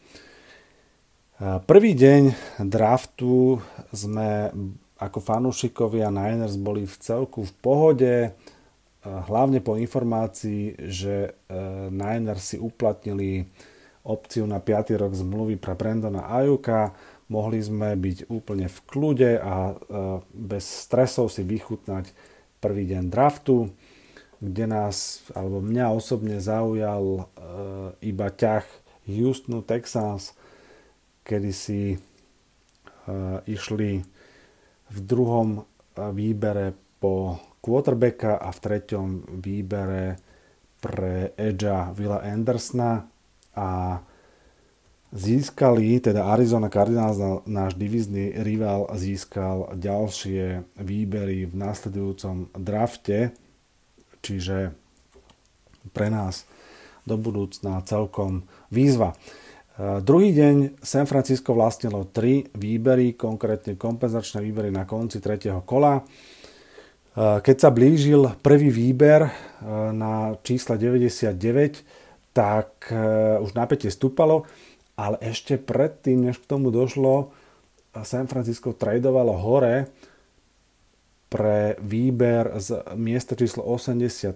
Prvý 1.69 1.91
deň 1.93 2.33
draftu 2.65 3.61
sme 3.93 4.49
ako 4.97 5.21
fanúšikovia 5.21 6.09
Niners 6.09 6.57
boli 6.57 6.89
v 6.89 6.95
celku 6.97 7.45
v 7.45 7.53
pohode, 7.61 8.15
hlavne 9.05 9.61
po 9.61 9.77
informácii, 9.77 10.89
že 10.89 11.15
e, 11.29 11.29
Niners 11.93 12.53
si 12.53 12.57
uplatnili 12.59 13.45
opciu 14.03 14.47
na 14.47 14.59
5. 14.59 14.99
rok 14.99 15.13
zmluvy 15.15 15.55
pre 15.59 15.75
Brandona 15.75 16.27
Ajuka. 16.27 16.95
Mohli 17.27 17.59
sme 17.59 17.89
byť 17.99 18.31
úplne 18.31 18.71
v 18.71 18.79
kľude 18.87 19.31
a 19.39 19.55
e, 19.71 19.73
bez 20.31 20.63
stresov 20.63 21.31
si 21.31 21.43
vychutnať 21.43 22.11
prvý 22.63 22.87
deň 22.87 23.03
draftu 23.11 23.71
kde 24.37 24.65
nás, 24.69 25.25
alebo 25.33 25.61
mňa 25.61 25.93
osobne 25.93 26.37
zaujal 26.37 27.03
e, 27.03 27.23
iba 28.05 28.29
ťah 28.29 28.65
Houstonu 29.09 29.65
Texans, 29.65 30.37
kedy 31.25 31.51
si 31.55 31.81
e, 31.93 31.97
išli 33.49 34.05
v 34.93 34.97
druhom 35.01 35.49
e, 35.57 35.61
výbere 36.13 36.77
po 37.01 37.41
quarterbacka 37.65 38.37
a 38.37 38.53
v 38.53 38.59
treťom 38.61 39.07
výbere 39.41 40.21
pre 40.77 41.33
Edgea 41.33 41.89
Willa 41.97 42.21
Andersona 42.21 43.09
a 43.57 43.97
získali, 45.09 45.97
teda 45.97 46.29
Arizona 46.29 46.69
Cardinals, 46.69 47.17
náš 47.49 47.73
divizný 47.73 48.37
rival, 48.37 48.85
získal 48.93 49.73
ďalšie 49.73 50.61
výbery 50.77 51.49
v 51.49 51.53
následujúcom 51.57 52.53
drafte 52.53 53.33
čiže 54.27 54.75
pre 55.95 56.11
nás 56.11 56.43
do 57.07 57.15
budúcna 57.15 57.79
celkom 57.87 58.43
výzva. 58.67 59.15
E, 59.15 60.03
druhý 60.03 60.35
deň 60.35 60.83
San 60.83 61.07
Francisco 61.07 61.55
vlastnilo 61.55 62.11
tri 62.11 62.43
výbery, 62.51 63.15
konkrétne 63.15 63.79
kompenzačné 63.79 64.43
výbery 64.43 64.69
na 64.75 64.83
konci 64.83 65.23
tretieho 65.23 65.63
kola. 65.63 66.03
E, 66.03 66.03
keď 67.39 67.55
sa 67.55 67.69
blížil 67.71 68.27
prvý 68.43 68.67
výber 68.67 69.23
e, 69.23 69.31
na 69.95 70.35
čísle 70.43 70.75
99, 70.75 72.05
tak 72.35 72.93
už 73.41 73.57
napätie 73.57 73.89
stúpalo, 73.89 74.45
ale 74.93 75.17
ešte 75.25 75.57
predtým, 75.57 76.29
než 76.29 76.37
k 76.37 76.45
tomu 76.45 76.69
došlo, 76.69 77.33
San 78.05 78.29
Francisco 78.29 78.77
tradovalo 78.77 79.33
hore 79.33 79.89
pre 81.27 81.75
výber 81.83 82.55
z 82.55 82.87
miesta 82.95 83.35
číslo 83.35 83.67
87, 83.67 84.31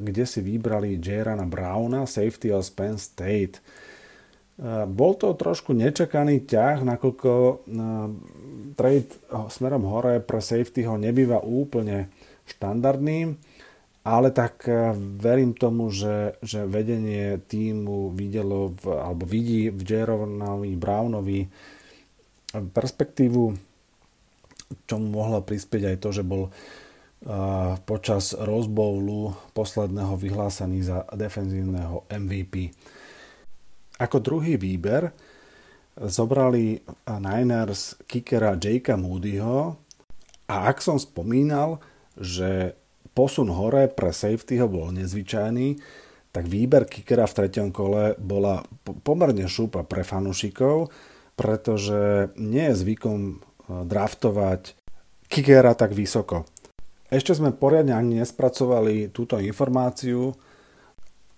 kde 0.00 0.24
si 0.24 0.40
vybrali 0.40 0.96
Jarana 0.96 1.44
Browna, 1.44 2.08
safety 2.08 2.48
z 2.56 2.70
Penn 2.72 2.96
State. 2.96 3.60
E, 3.60 3.62
bol 4.88 5.12
to 5.20 5.36
trošku 5.36 5.76
nečakaný 5.76 6.48
ťah, 6.48 6.88
nakoľko 6.88 7.30
e, 7.32 7.54
trade 8.80 9.12
smerom 9.52 9.84
hore 9.84 10.24
pre 10.24 10.40
safety 10.40 10.88
ho 10.88 10.96
nebýva 10.96 11.44
úplne 11.44 12.08
štandardným, 12.48 13.36
ale 14.00 14.32
tak 14.32 14.64
e, 14.72 14.96
verím 14.96 15.52
tomu, 15.52 15.92
že, 15.92 16.40
že 16.40 16.64
vedenie 16.64 17.36
týmu 17.44 18.16
videlo 18.16 18.72
v, 18.72 18.96
alebo 18.96 19.28
vidí 19.28 19.68
v 19.68 19.80
Jaronovi 19.84 20.72
Brownovi 20.80 21.40
perspektívu 22.56 23.69
čomu 24.86 25.10
mohlo 25.10 25.42
prispieť 25.42 25.94
aj 25.94 25.96
to, 26.02 26.08
že 26.14 26.24
bol 26.26 26.50
počas 27.84 28.32
Rose 28.32 28.72
Bowlu 28.72 29.36
posledného 29.52 30.16
vyhlásený 30.16 30.88
za 30.88 31.04
defenzívneho 31.12 32.08
MVP. 32.08 32.72
Ako 34.00 34.24
druhý 34.24 34.56
výber 34.56 35.12
zobrali 36.00 36.80
Niners 37.04 38.00
kickera 38.08 38.56
Jakea 38.56 38.96
Moodyho 38.96 39.76
a 40.48 40.54
ak 40.72 40.80
som 40.80 40.96
spomínal, 40.96 41.76
že 42.16 42.72
posun 43.12 43.52
hore 43.52 43.92
pre 43.92 44.16
safetyho 44.16 44.64
bol 44.64 44.88
nezvyčajný, 44.88 45.76
tak 46.32 46.48
výber 46.48 46.88
kickera 46.88 47.28
v 47.28 47.36
treťom 47.36 47.68
kole 47.68 48.16
bola 48.16 48.64
pomerne 49.04 49.44
šúpa 49.44 49.84
pre 49.84 50.06
fanúšikov, 50.06 50.88
pretože 51.36 52.32
nie 52.40 52.64
je 52.70 52.80
zvykom 52.80 53.44
draftovať 53.86 54.74
kickera 55.30 55.78
tak 55.78 55.94
vysoko. 55.94 56.42
Ešte 57.10 57.34
sme 57.34 57.50
poriadne 57.54 57.94
ani 57.94 58.22
nespracovali 58.22 59.10
túto 59.10 59.38
informáciu 59.38 60.30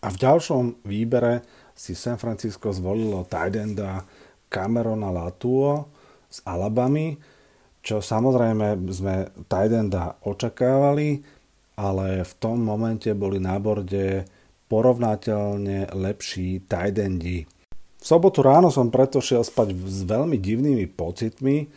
a 0.04 0.06
v 0.12 0.16
ďalšom 0.16 0.84
výbere 0.84 1.44
si 1.72 1.96
San 1.96 2.20
Francisco 2.20 2.68
zvolilo 2.72 3.24
tight 3.24 3.56
enda 3.56 4.04
Camerona 4.52 5.08
Latuo 5.08 5.88
z 6.28 6.44
Alabamy, 6.44 7.16
čo 7.80 8.04
samozrejme 8.04 8.76
sme 8.92 9.32
tight 9.48 9.72
enda 9.72 10.20
očakávali, 10.28 11.24
ale 11.80 12.20
v 12.20 12.32
tom 12.36 12.60
momente 12.60 13.08
boli 13.16 13.40
na 13.40 13.56
borde 13.56 14.28
porovnateľne 14.68 15.92
lepší 15.96 16.68
tight 16.68 17.00
endi. 17.00 17.48
V 17.96 18.04
sobotu 18.04 18.44
ráno 18.44 18.68
som 18.68 18.92
preto 18.92 19.24
šiel 19.24 19.40
spať 19.40 19.72
s 19.72 20.04
veľmi 20.04 20.36
divnými 20.36 20.90
pocitmi, 20.92 21.70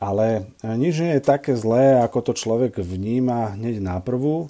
Ale 0.00 0.48
nič 0.64 0.96
nie 1.04 1.12
je 1.20 1.22
také 1.22 1.52
zlé, 1.60 2.00
ako 2.00 2.32
to 2.32 2.32
človek 2.32 2.80
vníma 2.80 3.52
hneď 3.54 3.84
na 3.84 4.00
prvú. 4.00 4.48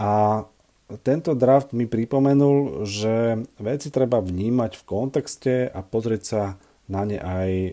A 0.00 0.44
tento 1.04 1.36
draft 1.36 1.76
mi 1.76 1.84
pripomenul, 1.84 2.88
že 2.88 3.44
veci 3.60 3.88
treba 3.92 4.20
vnímať 4.20 4.80
v 4.80 4.86
kontexte 4.88 5.54
a 5.68 5.80
pozrieť 5.84 6.22
sa 6.24 6.42
na 6.90 7.04
ne 7.08 7.16
aj 7.16 7.50
e, 7.52 7.72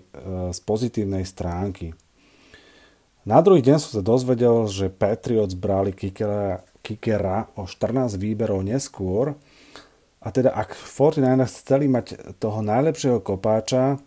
z 0.55 0.59
pozitívnej 0.63 1.27
stránky. 1.27 1.91
Na 3.27 3.43
druhý 3.43 3.59
deň 3.59 3.77
som 3.83 3.91
sa 3.99 4.03
dozvedel, 4.03 4.63
že 4.71 4.87
Patriots 4.87 5.57
brali 5.57 5.91
Kikera, 5.91 6.63
Kikera 6.79 7.51
o 7.59 7.67
14 7.67 8.15
výberov 8.15 8.63
neskôr 8.63 9.35
a 10.23 10.27
teda 10.31 10.55
ak 10.55 10.75
49ers 10.75 11.59
chceli 11.63 11.91
mať 11.91 12.39
toho 12.39 12.63
najlepšieho 12.63 13.19
kopáča, 13.19 13.99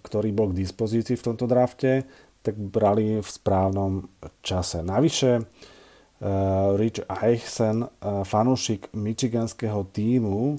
ktorý 0.00 0.32
bol 0.32 0.52
k 0.52 0.64
dispozícii 0.64 1.16
v 1.20 1.26
tomto 1.32 1.44
drafte, 1.44 2.08
tak 2.46 2.54
brali 2.54 3.18
v 3.18 3.26
správnom 3.26 4.06
čase. 4.38 4.86
Navyše 4.86 5.42
uh, 5.42 6.78
Rich 6.78 7.02
Eichsen, 7.10 7.82
uh, 7.82 8.22
fanúšik 8.22 8.94
michiganského 8.94 9.82
týmu, 9.90 10.54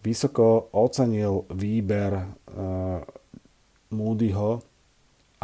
vysoko 0.00 0.72
ocenil 0.72 1.44
výber 1.52 2.16
uh, 2.16 3.04
Moodyho 3.92 4.64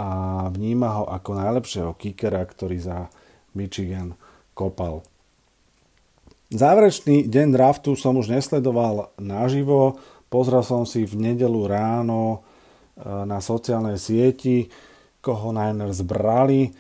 a 0.01 0.09
vníma 0.49 0.89
ho 0.97 1.05
ako 1.05 1.31
najlepšieho 1.37 1.93
kickera, 2.01 2.41
ktorý 2.41 2.81
za 2.81 3.13
Michigan 3.53 4.17
kopal. 4.57 5.05
Záverečný 6.49 7.27
deň 7.27 7.49
draftu 7.53 7.99
som 7.99 8.17
už 8.17 8.31
nesledoval 8.31 9.13
naživo, 9.19 9.99
pozrel 10.31 10.63
som 10.63 10.87
si 10.87 11.03
v 11.03 11.19
nedelu 11.19 11.67
ráno 11.67 12.47
na 13.03 13.43
sociálnej 13.43 13.99
sieti, 13.99 14.71
koho 15.27 15.51
Niners 15.51 16.07
brali 16.07 16.71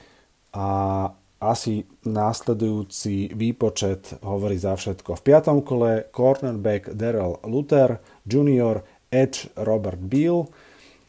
a 0.54 1.11
asi 1.42 1.85
následujúci 2.06 3.35
výpočet 3.35 4.22
hovorí 4.22 4.56
za 4.56 4.78
všetko. 4.78 5.18
V 5.18 5.22
piatom 5.26 5.61
kole 5.66 6.06
cornerback 6.14 6.94
Daryl 6.94 7.42
Luther, 7.44 7.98
junior 8.24 8.87
edge 9.11 9.50
Robert 9.59 10.00
Beal, 10.00 10.48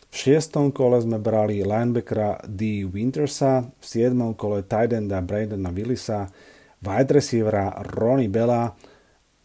v 0.07 0.13
šiestom 0.15 0.73
kole 0.75 0.99
sme 0.99 1.21
brali 1.21 1.63
linebackera 1.63 2.43
D. 2.43 2.83
Wintersa, 2.89 3.69
v 3.69 3.85
siedmom 3.85 4.35
kole 4.35 4.63
tight 4.67 4.91
enda 4.91 5.23
Bradena 5.23 5.71
Willisa, 5.71 6.27
wide 6.83 7.11
receivera 7.11 7.71
Ronnie 7.95 8.31
Bella 8.31 8.71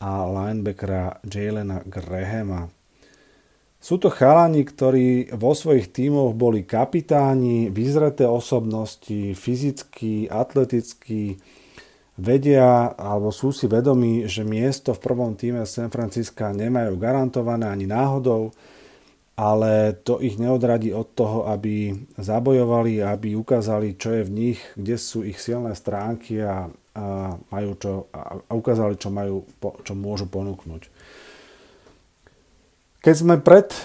a 0.02 0.12
linebackera 0.26 1.22
Jalena 1.22 1.82
Grahama. 1.86 2.81
Sú 3.82 3.98
to 3.98 4.14
chalani, 4.14 4.62
ktorí 4.62 5.34
vo 5.34 5.58
svojich 5.58 5.90
tímoch 5.90 6.38
boli 6.38 6.62
kapitáni, 6.62 7.66
vyzreté 7.66 8.30
osobnosti, 8.30 9.34
fyzicky, 9.34 10.30
atleticky, 10.30 11.42
vedia 12.14 12.94
alebo 12.94 13.34
sú 13.34 13.50
si 13.50 13.66
vedomí, 13.66 14.30
že 14.30 14.46
miesto 14.46 14.94
v 14.94 15.02
prvom 15.02 15.34
týme 15.34 15.66
San 15.66 15.90
Francisca 15.90 16.54
nemajú 16.54 16.94
garantované 16.94 17.66
ani 17.66 17.90
náhodou, 17.90 18.54
ale 19.34 19.98
to 20.06 20.22
ich 20.22 20.38
neodradí 20.38 20.94
od 20.94 21.18
toho, 21.18 21.50
aby 21.50 21.90
zabojovali, 22.22 23.02
aby 23.02 23.34
ukázali, 23.34 23.98
čo 23.98 24.14
je 24.14 24.22
v 24.22 24.30
nich, 24.30 24.62
kde 24.78 24.94
sú 24.94 25.26
ich 25.26 25.42
silné 25.42 25.74
stránky 25.74 26.38
a 26.38 26.70
a, 26.92 27.32
majú 27.48 27.70
čo, 27.80 27.92
a 28.12 28.52
ukázali, 28.52 29.00
čo, 29.00 29.08
majú, 29.08 29.48
čo 29.80 29.96
môžu 29.96 30.28
ponúknuť. 30.28 30.82
Keď 33.02 33.14
sme 33.18 33.34
pred 33.42 33.66
e, 33.74 33.78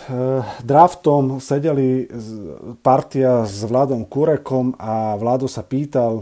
draftom 0.61 1.41
sedeli 1.41 2.05
partia 2.85 3.49
s 3.49 3.65
Vladom 3.65 4.05
Kurekom 4.05 4.77
a 4.77 5.17
Vlado 5.17 5.49
sa 5.49 5.65
pýtal, 5.65 6.21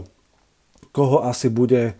koho 0.96 1.20
asi 1.20 1.52
bude 1.52 1.92
e, 1.92 1.94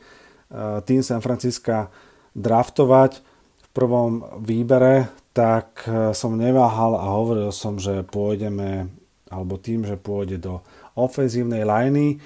tým 0.89 1.05
San 1.05 1.21
Francisca 1.21 1.93
draftovať 2.33 3.21
v 3.61 3.67
prvom 3.77 4.25
výbere, 4.41 5.13
tak 5.37 5.85
e, 5.85 6.17
som 6.17 6.33
neváhal 6.33 6.97
a 6.97 7.13
hovoril 7.13 7.53
som, 7.53 7.77
že 7.77 8.01
pôjdeme, 8.01 8.89
alebo 9.29 9.61
tým, 9.61 9.85
že 9.85 10.01
pôjde 10.01 10.41
do 10.41 10.65
ofenzívnej 10.97 11.69
liney, 11.69 12.25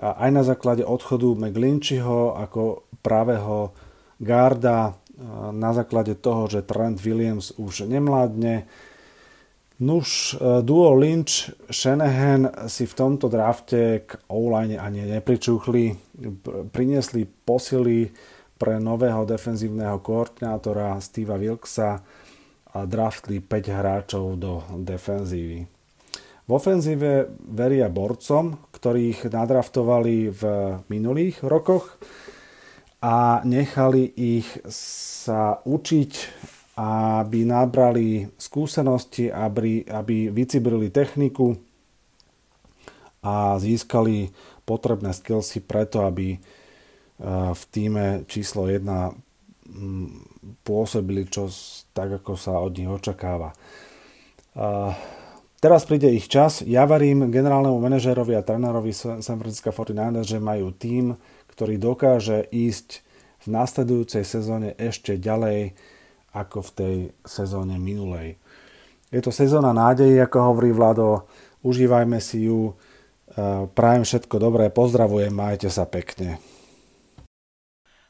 aj 0.00 0.30
na 0.32 0.40
základe 0.48 0.80
odchodu 0.80 1.28
McGlinčyho 1.36 2.40
ako 2.40 2.88
pravého 3.04 3.76
garda, 4.16 4.96
na 5.52 5.70
základe 5.74 6.14
toho, 6.14 6.46
že 6.46 6.62
Trent 6.62 7.02
Williams 7.02 7.50
už 7.58 7.90
nemládne. 7.90 8.66
Nuž, 9.78 10.34
e, 10.34 10.62
duo 10.62 10.94
Lynch, 10.94 11.54
Shanahan 11.70 12.66
si 12.66 12.86
v 12.86 12.94
tomto 12.94 13.30
drafte 13.30 14.02
k 14.06 14.18
online 14.26 14.78
ani 14.78 15.06
nepričuchli. 15.06 15.94
Priniesli 16.74 17.26
posily 17.26 18.10
pre 18.58 18.82
nového 18.82 19.22
defenzívneho 19.22 20.02
koordinátora 20.02 20.98
Steva 20.98 21.38
Wilksa 21.38 22.02
a 22.74 22.78
draftli 22.86 23.38
5 23.38 23.70
hráčov 23.70 24.34
do 24.34 24.66
defenzívy. 24.82 25.62
V 26.48 26.50
ofenzíve 26.50 27.28
veria 27.38 27.86
borcom, 27.86 28.58
ktorých 28.74 29.30
nadraftovali 29.30 30.32
v 30.32 30.42
minulých 30.90 31.44
rokoch 31.46 32.00
a 32.98 33.40
nechali 33.46 34.10
ich 34.10 34.48
sa 34.70 35.62
učiť, 35.62 36.12
aby 36.78 37.42
nabrali 37.42 38.30
skúsenosti, 38.38 39.30
aby, 39.30 39.86
aby 39.86 40.30
vycibrili 40.30 40.90
techniku 40.90 41.58
a 43.22 43.58
získali 43.58 44.30
potrebné 44.62 45.10
skillsy 45.10 45.62
preto, 45.62 46.06
aby 46.06 46.34
e, 46.34 46.38
v 47.50 47.62
týme 47.74 48.22
číslo 48.30 48.70
1 48.70 48.84
pôsobili 50.64 51.28
čo 51.28 51.50
tak, 51.92 52.22
ako 52.22 52.32
sa 52.38 52.56
od 52.56 52.72
nich 52.72 52.88
očakáva. 52.88 53.52
Teraz 55.58 55.82
príde 55.84 56.08
ich 56.14 56.30
čas. 56.30 56.62
Ja 56.62 56.86
varím 56.86 57.34
generálnemu 57.34 57.76
manažérovi 57.82 58.38
a 58.38 58.46
trénerovi 58.46 58.94
San 58.94 59.38
Francisco 59.42 59.74
49ers, 59.74 60.26
že 60.26 60.38
majú 60.38 60.70
tým, 60.70 61.18
ktorý 61.58 61.74
dokáže 61.74 62.46
ísť 62.54 63.02
v 63.42 63.46
nasledujúcej 63.50 64.22
sezóne 64.22 64.78
ešte 64.78 65.18
ďalej 65.18 65.74
ako 66.30 66.62
v 66.62 66.70
tej 66.70 66.96
sezóne 67.26 67.74
minulej. 67.82 68.38
Je 69.10 69.18
to 69.18 69.34
sezóna 69.34 69.74
nádejí, 69.74 70.22
ako 70.22 70.54
hovorí 70.54 70.70
Vlado. 70.70 71.26
Užívajme 71.66 72.22
si 72.22 72.46
ju. 72.46 72.70
E, 72.70 73.66
prajem 73.74 74.06
všetko 74.06 74.38
dobré. 74.38 74.70
Pozdravujem, 74.70 75.34
majte 75.34 75.66
sa 75.66 75.82
pekne. 75.82 76.38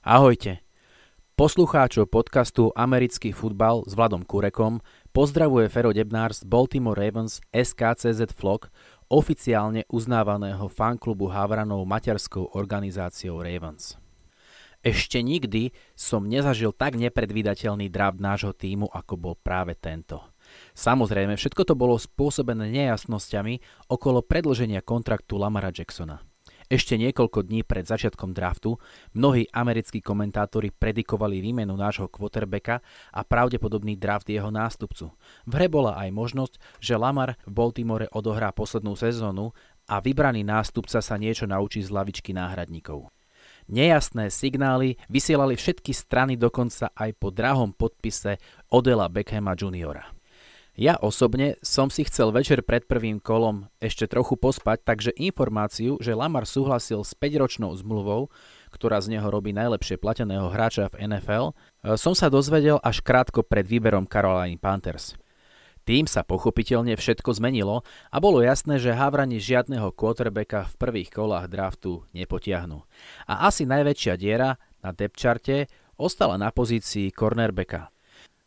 Ahojte. 0.05 0.61
Poslucháčov 1.39 2.11
podcastu 2.13 2.69
Americký 2.77 3.33
futbal 3.33 3.87
s 3.89 3.97
Vladom 3.97 4.29
Kurekom 4.29 4.85
Pozdravuje 5.19 5.67
Fero 5.67 5.91
Debnár 5.91 6.31
z 6.31 6.47
Baltimore 6.47 6.95
Ravens 6.95 7.43
SKCZ 7.51 8.31
Flock, 8.37 8.71
oficiálne 9.09 9.89
uznávaného 9.89 10.69
fanklubu 10.69 11.33
Havranov 11.33 11.85
materskou 11.89 12.53
organizáciou 12.53 13.41
Ravens. 13.41 13.97
Ešte 14.79 15.19
nikdy 15.19 15.75
som 15.99 16.23
nezažil 16.23 16.71
tak 16.71 16.95
nepredvídateľný 16.95 17.91
draft 17.91 18.23
nášho 18.23 18.55
týmu, 18.55 18.87
ako 18.87 19.15
bol 19.19 19.35
práve 19.35 19.75
tento. 19.75 20.23
Samozrejme, 20.73 21.35
všetko 21.35 21.67
to 21.67 21.75
bolo 21.75 21.99
spôsobené 21.99 22.71
nejasnosťami 22.71 23.59
okolo 23.91 24.23
predlženia 24.23 24.81
kontraktu 24.87 25.35
Lamara 25.35 25.75
Jacksona. 25.75 26.23
Ešte 26.69 27.01
niekoľko 27.01 27.49
dní 27.49 27.65
pred 27.65 27.89
začiatkom 27.89 28.37
draftu 28.37 28.77
mnohí 29.17 29.49
americkí 29.57 30.05
komentátori 30.05 30.69
predikovali 30.69 31.41
výmenu 31.41 31.73
nášho 31.73 32.13
quarterbacka 32.13 32.85
a 33.09 33.21
pravdepodobný 33.25 33.97
draft 33.97 34.29
jeho 34.29 34.53
nástupcu. 34.53 35.09
V 35.49 35.53
hre 35.57 35.73
bola 35.73 35.97
aj 35.97 36.13
možnosť, 36.13 36.55
že 36.77 37.01
Lamar 37.01 37.41
v 37.49 37.53
Baltimore 37.57 38.13
odohrá 38.13 38.53
poslednú 38.53 39.01
sezónu 39.01 39.57
a 39.89 40.05
vybraný 40.05 40.45
nástupca 40.45 41.01
sa 41.01 41.17
niečo 41.17 41.49
naučí 41.49 41.81
z 41.81 41.89
lavičky 41.89 42.37
náhradníkov. 42.37 43.09
Nejasné 43.73 44.29
signály 44.29 45.01
vysielali 45.09 45.57
všetky 45.57 45.97
strany 45.97 46.37
dokonca 46.37 46.93
aj 46.93 47.17
po 47.17 47.33
drahom 47.33 47.73
podpise 47.73 48.37
Odela 48.69 49.09
Beckhama 49.09 49.57
Jr. 49.57 50.18
Ja 50.79 50.95
osobne 50.95 51.59
som 51.59 51.91
si 51.91 52.07
chcel 52.07 52.31
večer 52.31 52.63
pred 52.63 52.87
prvým 52.87 53.19
kolom 53.19 53.67
ešte 53.83 54.07
trochu 54.07 54.39
pospať, 54.39 54.87
takže 54.87 55.11
informáciu, 55.19 55.99
že 55.99 56.15
Lamar 56.15 56.47
súhlasil 56.47 57.03
s 57.03 57.19
5-ročnou 57.19 57.75
zmluvou, 57.83 58.31
ktorá 58.71 59.03
z 59.03 59.19
neho 59.19 59.27
robí 59.27 59.51
najlepšie 59.51 59.99
plateného 59.99 60.47
hráča 60.55 60.87
v 60.95 61.11
NFL, 61.11 61.51
e, 61.51 61.55
som 61.99 62.15
sa 62.15 62.31
dozvedel 62.31 62.79
až 62.79 63.03
krátko 63.03 63.43
pred 63.43 63.67
výberom 63.67 64.07
Carolina 64.07 64.55
Panthers. 64.55 65.19
Tým 65.83 66.07
sa 66.07 66.23
pochopiteľne 66.23 66.95
všetko 66.95 67.35
zmenilo 67.35 67.83
a 68.15 68.23
bolo 68.23 68.39
jasné, 68.39 68.79
že 68.79 68.95
Havrani 68.95 69.43
žiadneho 69.43 69.91
quarterbacka 69.91 70.71
v 70.71 70.79
prvých 70.79 71.11
kolách 71.11 71.51
draftu 71.51 72.07
nepotiahnu. 72.15 72.87
A 73.27 73.51
asi 73.51 73.67
najväčšia 73.67 74.15
diera 74.15 74.55
na 74.79 74.95
depth 74.95 75.19
ostala 75.99 76.39
na 76.39 76.55
pozícii 76.55 77.11
cornerbacka. 77.11 77.91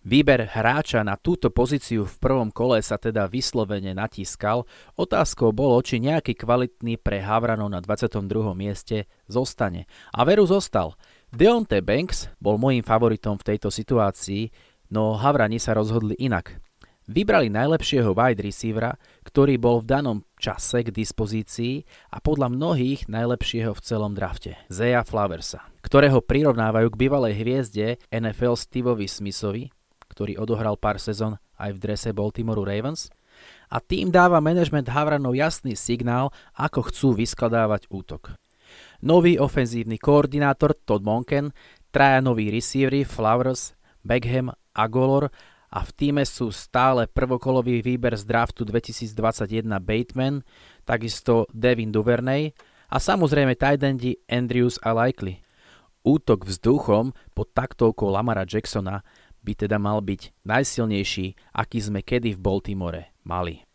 Výber 0.02 0.50
hráča 0.50 1.06
na 1.06 1.14
túto 1.14 1.54
pozíciu 1.54 2.10
v 2.10 2.16
prvom 2.18 2.50
kole 2.50 2.82
sa 2.82 2.98
teda 2.98 3.30
vyslovene 3.30 3.94
natískal. 3.94 4.66
Otázkou 4.98 5.54
bolo, 5.54 5.78
či 5.86 6.02
nejaký 6.02 6.34
kvalitný 6.34 6.98
pre 6.98 7.22
Havranov 7.22 7.70
na 7.70 7.86
22. 7.86 8.18
mieste 8.58 9.06
zostane. 9.30 9.86
A 10.10 10.26
veru 10.26 10.50
zostal. 10.50 10.98
Deonte 11.30 11.86
Banks 11.86 12.34
bol 12.42 12.58
môjim 12.58 12.82
favoritom 12.82 13.38
v 13.38 13.54
tejto 13.54 13.70
situácii, 13.70 14.50
no 14.90 15.22
Havrani 15.22 15.62
sa 15.62 15.78
rozhodli 15.78 16.18
inak. 16.18 16.58
Vybrali 17.06 17.54
najlepšieho 17.54 18.18
wide 18.18 18.42
receivera, 18.42 18.98
ktorý 19.22 19.62
bol 19.62 19.86
v 19.86 19.90
danom 19.90 20.18
čase 20.42 20.82
k 20.82 20.90
dispozícii 20.90 21.86
a 22.10 22.18
podľa 22.18 22.50
mnohých 22.50 23.06
najlepšieho 23.06 23.78
v 23.78 23.84
celom 23.86 24.18
drafte, 24.18 24.58
Zeja 24.66 25.06
Flowersa, 25.06 25.62
ktorého 25.86 26.26
prirovnávajú 26.26 26.90
k 26.90 27.00
bývalej 27.06 27.34
hviezde 27.38 27.88
NFL 28.10 28.58
Steveovi 28.58 29.06
Smithovi, 29.06 29.70
ktorý 30.12 30.36
odohral 30.36 30.76
pár 30.76 31.00
sezón 31.00 31.40
aj 31.56 31.80
v 31.80 31.82
drese 31.88 32.12
Baltimore 32.12 32.60
Ravens. 32.60 33.08
A 33.72 33.80
tým 33.80 34.12
dáva 34.12 34.44
management 34.44 34.92
Havranov 34.92 35.34
jasný 35.34 35.80
signál, 35.80 36.36
ako 36.54 36.92
chcú 36.92 37.16
vyskladávať 37.16 37.88
útok. 37.88 38.36
Nový 39.02 39.40
ofenzívny 39.40 39.96
koordinátor 39.96 40.76
Todd 40.76 41.02
Monken, 41.02 41.56
traja 41.90 42.20
noví 42.20 42.52
receivery 42.52 43.08
Flowers, 43.08 43.74
Beckham 44.04 44.52
a 44.52 44.84
Golor 44.88 45.32
a 45.72 45.80
v 45.88 45.92
týme 45.96 46.24
sú 46.28 46.52
stále 46.52 47.08
prvokolový 47.08 47.80
výber 47.80 48.14
z 48.20 48.28
draftu 48.28 48.68
2021 48.68 49.80
Bateman, 49.80 50.44
takisto 50.84 51.48
Devin 51.56 51.96
Duvernay 51.96 52.52
a 52.92 52.98
samozrejme 53.00 53.56
tajdendi 53.56 54.20
Andrews 54.28 54.76
a 54.84 54.92
Likely. 54.92 55.40
Útok 56.02 56.50
vzduchom 56.50 57.14
pod 57.32 57.48
taktovkou 57.54 58.10
Lamara 58.10 58.44
Jacksona 58.44 59.06
by 59.42 59.54
teda 59.66 59.78
mal 59.82 60.02
byť 60.02 60.46
najsilnejší, 60.46 61.54
aký 61.54 61.80
sme 61.82 62.06
kedy 62.06 62.38
v 62.38 62.40
Baltimore 62.40 63.02
mali. 63.26 63.66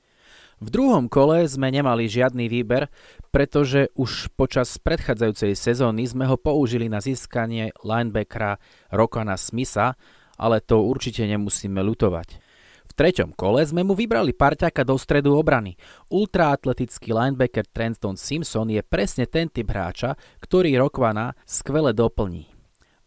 V 0.56 0.72
druhom 0.72 1.04
kole 1.12 1.44
sme 1.44 1.68
nemali 1.68 2.08
žiadny 2.08 2.48
výber, 2.48 2.88
pretože 3.28 3.92
už 3.92 4.32
počas 4.40 4.80
predchádzajúcej 4.80 5.52
sezóny 5.52 6.08
sme 6.08 6.24
ho 6.24 6.40
použili 6.40 6.88
na 6.88 7.04
získanie 7.04 7.76
linebackera 7.84 8.56
Rokana 8.88 9.36
Smitha, 9.36 10.00
ale 10.40 10.64
to 10.64 10.80
určite 10.80 11.28
nemusíme 11.28 11.76
lutovať. 11.84 12.40
V 12.88 12.92
treťom 12.96 13.36
kole 13.36 13.60
sme 13.68 13.84
mu 13.84 13.92
vybrali 13.92 14.32
parťaka 14.32 14.80
do 14.80 14.96
stredu 14.96 15.36
obrany. 15.36 15.76
Ultraatletický 16.08 17.12
linebacker 17.12 17.68
Trenton 17.68 18.16
Simpson 18.16 18.72
je 18.72 18.80
presne 18.80 19.28
ten 19.28 19.52
typ 19.52 19.68
hráča, 19.68 20.16
ktorý 20.40 20.72
Rokvana 20.80 21.36
skvele 21.44 21.92
doplní. 21.92 22.55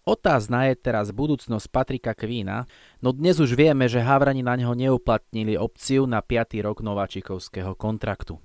Otázna 0.08 0.72
je 0.72 0.80
teraz 0.80 1.12
budúcnosť 1.12 1.68
Patrika 1.68 2.16
Kvína, 2.16 2.64
no 3.04 3.12
dnes 3.12 3.38
už 3.38 3.52
vieme, 3.54 3.86
že 3.92 4.00
Havrani 4.00 4.40
na 4.40 4.56
neho 4.56 4.72
neuplatnili 4.72 5.60
opciu 5.60 6.08
na 6.08 6.24
5. 6.24 6.56
rok 6.64 6.80
nováčikovského 6.80 7.76
kontraktu. 7.76 8.40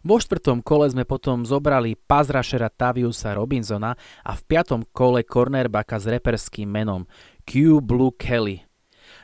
Vo 0.00 0.16
štvrtom 0.16 0.64
kole 0.64 0.88
sme 0.88 1.04
potom 1.04 1.44
zobrali 1.44 1.92
pazrašera 1.92 2.72
Taviusa 2.72 3.36
Robinsona 3.36 3.92
a 4.24 4.32
v 4.32 4.42
piatom 4.48 4.86
kole 4.94 5.26
cornerbacka 5.26 6.00
s 6.00 6.08
reperským 6.08 6.70
menom 6.70 7.04
Q 7.44 7.84
Blue 7.84 8.14
Kelly. 8.16 8.64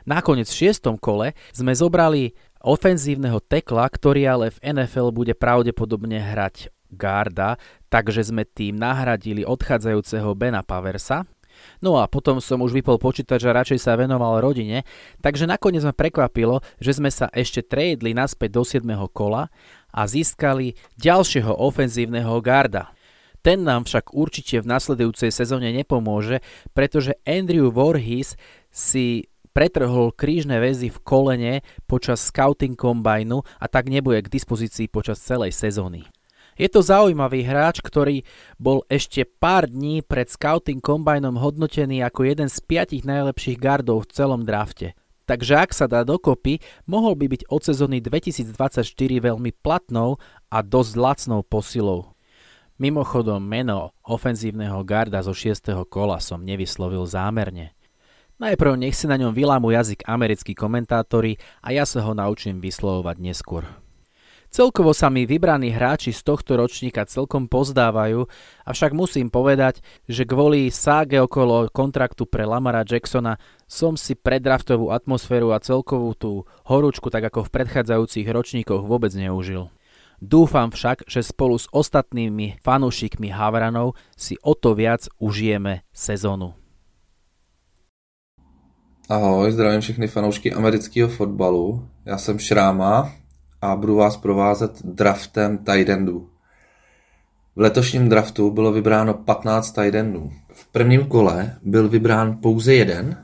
Nakoniec 0.05 0.51
v 0.51 0.59
šiestom 0.67 0.99
kole 0.99 1.33
sme 1.55 1.73
zobrali 1.73 2.37
ofenzívneho 2.61 3.41
tekla, 3.41 3.87
ktorý 3.89 4.21
ale 4.29 4.45
v 4.53 4.61
NFL 4.77 5.09
bude 5.15 5.33
pravdepodobne 5.33 6.19
hrať 6.21 6.69
garda, 6.93 7.57
takže 7.89 8.29
sme 8.29 8.45
tým 8.45 8.77
nahradili 8.77 9.47
odchádzajúceho 9.47 10.29
Bena 10.37 10.61
Paversa 10.61 11.25
No 11.79 12.01
a 12.01 12.09
potom 12.09 12.41
som 12.41 12.61
už 12.63 12.73
vypol 12.73 12.97
počítač 12.97 13.43
a 13.45 13.55
radšej 13.55 13.79
sa 13.79 13.99
venoval 13.99 14.41
rodine, 14.41 14.83
takže 15.21 15.45
nakoniec 15.45 15.83
ma 15.85 15.93
prekvapilo, 15.93 16.59
že 16.81 16.97
sme 16.97 17.13
sa 17.13 17.29
ešte 17.31 17.63
tradeli 17.63 18.17
naspäť 18.17 18.49
do 18.57 18.63
7. 18.65 18.83
kola 19.13 19.53
a 19.93 20.01
získali 20.05 20.75
ďalšieho 20.99 21.53
ofenzívneho 21.53 22.37
garda. 22.41 22.91
Ten 23.45 23.63
nám 23.63 23.87
však 23.87 24.11
určite 24.11 24.59
v 24.59 24.69
nasledujúcej 24.69 25.31
sezóne 25.31 25.71
nepomôže, 25.71 26.43
pretože 26.75 27.15
Andrew 27.23 27.71
Voorhees 27.71 28.35
si 28.73 29.31
pretrhol 29.55 30.13
krížne 30.13 30.61
väzy 30.61 30.93
v 30.93 31.01
kolene 31.01 31.53
počas 31.89 32.29
scouting 32.29 32.77
kombajnu 32.77 33.41
a 33.57 33.65
tak 33.65 33.89
nebude 33.89 34.21
k 34.21 34.29
dispozícii 34.29 34.85
počas 34.85 35.17
celej 35.17 35.55
sezóny. 35.55 36.05
Je 36.57 36.65
to 36.65 36.81
zaujímavý 36.81 37.45
hráč, 37.45 37.85
ktorý 37.85 38.25
bol 38.57 38.81
ešte 38.89 39.21
pár 39.23 39.69
dní 39.69 40.01
pred 40.01 40.25
Scouting 40.25 40.81
Combineom 40.81 41.37
hodnotený 41.37 42.01
ako 42.01 42.25
jeden 42.25 42.49
z 42.49 42.57
piatich 42.65 43.05
najlepších 43.05 43.61
gardov 43.61 44.09
v 44.09 44.11
celom 44.17 44.41
drafte. 44.41 44.97
Takže 45.29 45.53
ak 45.59 45.71
sa 45.75 45.85
dá 45.85 46.01
dokopy, 46.01 46.57
mohol 46.89 47.13
by 47.13 47.29
byť 47.29 47.41
od 47.53 47.61
sezóny 47.61 48.01
2024 48.01 48.81
veľmi 49.21 49.53
platnou 49.61 50.17
a 50.49 50.65
dosť 50.65 50.93
lacnou 50.97 51.45
posilou. 51.45 52.17
Mimochodom 52.81 53.41
meno 53.41 53.93
ofenzívneho 54.01 54.81
garda 54.81 55.21
zo 55.21 55.37
6. 55.37 55.77
kola 55.89 56.17
som 56.17 56.41
nevyslovil 56.41 57.05
zámerne. 57.05 57.77
Najprv 58.37 58.77
nech 58.81 58.93
si 58.93 59.09
na 59.09 59.17
ňom 59.17 59.33
vylámu 59.33 59.73
jazyk 59.73 60.05
americkí 60.05 60.53
komentátori 60.53 61.41
a 61.61 61.73
ja 61.73 61.89
sa 61.89 62.05
ho 62.05 62.13
naučím 62.13 62.61
vyslovovať 62.61 63.17
neskôr. 63.17 63.86
Celkovo 64.57 64.89
sa 64.89 65.13
mi 65.13 65.29
vybraní 65.29 65.69
hráči 65.69 66.09
z 66.09 66.25
tohto 66.25 66.57
ročníka 66.57 67.05
celkom 67.05 67.45
pozdávajú, 67.45 68.25
avšak 68.65 68.89
musím 68.89 69.29
povedať, 69.29 69.85
že 70.09 70.25
kvôli 70.25 70.73
ságe 70.73 71.21
okolo 71.21 71.69
kontraktu 71.69 72.25
pre 72.25 72.41
Lamara 72.41 72.81
Jacksona 72.81 73.37
som 73.69 73.93
si 73.93 74.17
predraftovú 74.17 74.89
atmosféru 74.89 75.53
a 75.53 75.61
celkovú 75.61 76.17
tú 76.17 76.31
horúčku 76.65 77.13
tak 77.13 77.29
ako 77.29 77.45
v 77.45 77.53
predchádzajúcich 77.53 78.25
ročníkoch 78.25 78.81
vôbec 78.81 79.13
neužil. 79.13 79.69
Dúfam 80.17 80.73
však, 80.73 81.05
že 81.05 81.21
spolu 81.21 81.61
s 81.61 81.69
ostatnými 81.69 82.57
fanúšikmi 82.57 83.29
Havranov 83.29 83.93
si 84.17 84.41
o 84.41 84.57
to 84.57 84.73
viac 84.73 85.05
užijeme 85.21 85.85
sezónu. 85.93 86.57
Ahoj, 89.05 89.53
zdravím 89.53 89.85
všechny 89.85 90.07
fanoušky 90.09 90.49
amerického 90.49 91.09
fotbalu. 91.13 91.85
Já 92.09 92.17
jsem 92.17 92.39
Šráma 92.39 93.26
a 93.61 93.75
budu 93.75 93.95
vás 93.95 94.17
provázet 94.17 94.83
draftem 94.83 95.57
tight. 95.57 95.89
V 97.55 97.59
letošním 97.59 98.09
draftu 98.09 98.51
bylo 98.51 98.71
vybráno 98.71 99.13
15 99.13 99.71
tight. 99.71 99.95
V 100.53 100.67
prvním 100.71 101.05
kole 101.05 101.57
byl 101.63 101.89
vybrán 101.89 102.37
pouze 102.41 102.73
jeden 102.73 103.17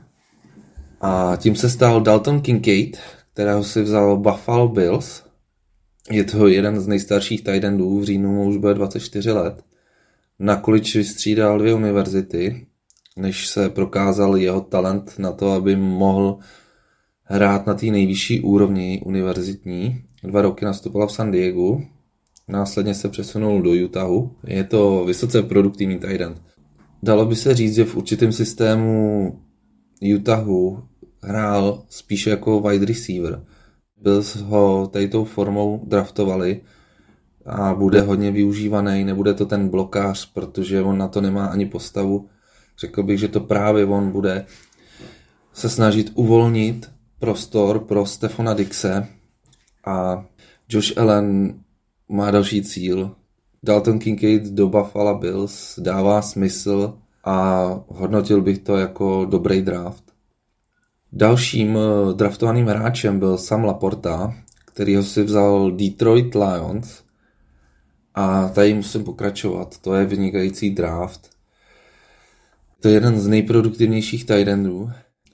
a 1.00 1.36
tím 1.36 1.56
se 1.56 1.70
stal 1.70 2.00
Dalton 2.00 2.40
Kincaid, 2.40 2.98
kterého 3.32 3.64
si 3.64 3.82
vzal 3.82 4.16
Buffalo 4.16 4.68
Bills. 4.68 5.22
Je 6.10 6.24
to 6.24 6.48
jeden 6.48 6.80
z 6.80 6.86
nejstarších 6.86 7.44
tight 7.44 7.64
v 7.80 8.04
říjnu 8.04 8.32
mu 8.32 8.44
už 8.44 8.56
bude 8.56 8.74
24 8.74 9.32
let. 9.32 9.64
Na 10.38 10.60
college 10.60 10.98
vystřídal 10.98 11.58
dvě 11.58 11.74
univerzity, 11.74 12.66
než 13.16 13.48
se 13.48 13.70
prokázal 13.70 14.36
jeho 14.36 14.60
talent 14.60 15.14
na 15.18 15.32
to, 15.32 15.52
aby 15.52 15.76
mohl 15.76 16.38
hrát 17.24 17.66
na 17.66 17.74
té 17.74 17.86
nejvyšší 17.86 18.40
úrovni 18.40 19.02
univerzitní 19.04 20.04
Dva 20.24 20.42
roky 20.42 20.64
nastupoval 20.64 21.08
v 21.08 21.12
San 21.12 21.30
Diego, 21.30 21.80
následně 22.48 22.94
se 22.94 23.08
přesunul 23.08 23.62
do 23.62 23.70
Utahu. 23.84 24.36
Je 24.46 24.64
to 24.64 25.04
vysoce 25.04 25.42
produktivní 25.42 25.98
tight 25.98 26.20
end. 26.20 26.42
Dalo 27.02 27.26
by 27.26 27.36
se 27.36 27.54
říct, 27.54 27.74
že 27.74 27.84
v 27.84 27.96
určitém 27.96 28.32
systému 28.32 29.40
Utahu 30.16 30.82
hrál 31.22 31.82
spíše 31.88 32.30
jako 32.30 32.60
wide 32.60 32.86
receiver. 32.86 33.44
Byl 34.02 34.22
ho 34.44 34.90
tou 35.10 35.24
formou 35.24 35.84
draftovali 35.86 36.60
a 37.46 37.74
bude 37.74 38.00
hodně 38.00 38.30
využívaný, 38.30 39.04
nebude 39.04 39.34
to 39.34 39.46
ten 39.46 39.68
blokář, 39.68 40.32
protože 40.32 40.82
on 40.82 40.98
na 40.98 41.08
to 41.08 41.20
nemá 41.20 41.46
ani 41.46 41.66
postavu. 41.66 42.28
Řekl 42.78 43.02
bych, 43.02 43.18
že 43.18 43.28
to 43.28 43.40
právě 43.40 43.86
on 43.86 44.10
bude 44.10 44.46
se 45.52 45.68
snažit 45.68 46.12
uvolnit 46.14 46.93
prostor 47.18 47.84
pro 47.84 48.06
Stefana 48.06 48.54
Dixe, 48.54 49.08
a 49.86 50.24
Josh 50.68 50.98
Allen 50.98 51.58
má 52.08 52.30
další 52.30 52.62
cíl. 52.62 53.16
Dalton 53.62 53.98
Kincaid 53.98 54.42
do 54.42 54.68
Buffalo 54.68 55.18
Bills 55.18 55.78
dává 55.78 56.22
smysl 56.22 56.98
a 57.24 57.64
hodnotil 57.88 58.42
bych 58.42 58.58
to 58.58 58.76
jako 58.76 59.24
dobrý 59.24 59.62
draft. 59.62 60.04
Dalším 61.12 61.78
eh, 61.78 62.14
draftovaným 62.14 62.66
hráčem 62.66 63.18
byl 63.18 63.38
Sam 63.38 63.64
Laporta, 63.64 64.34
který 64.66 64.96
ho 64.96 65.02
si 65.02 65.22
vzal 65.22 65.70
Detroit 65.70 66.34
Lions 66.34 67.02
a 68.14 68.48
tady 68.48 68.74
musím 68.74 69.04
pokračovat. 69.04 69.78
To 69.78 69.94
je 69.94 70.06
vynikající 70.06 70.70
draft. 70.70 71.30
To 72.80 72.88
je 72.88 72.94
jeden 72.94 73.20
z 73.20 73.26
nejproduktivnějších 73.26 74.26
tight. 74.26 74.48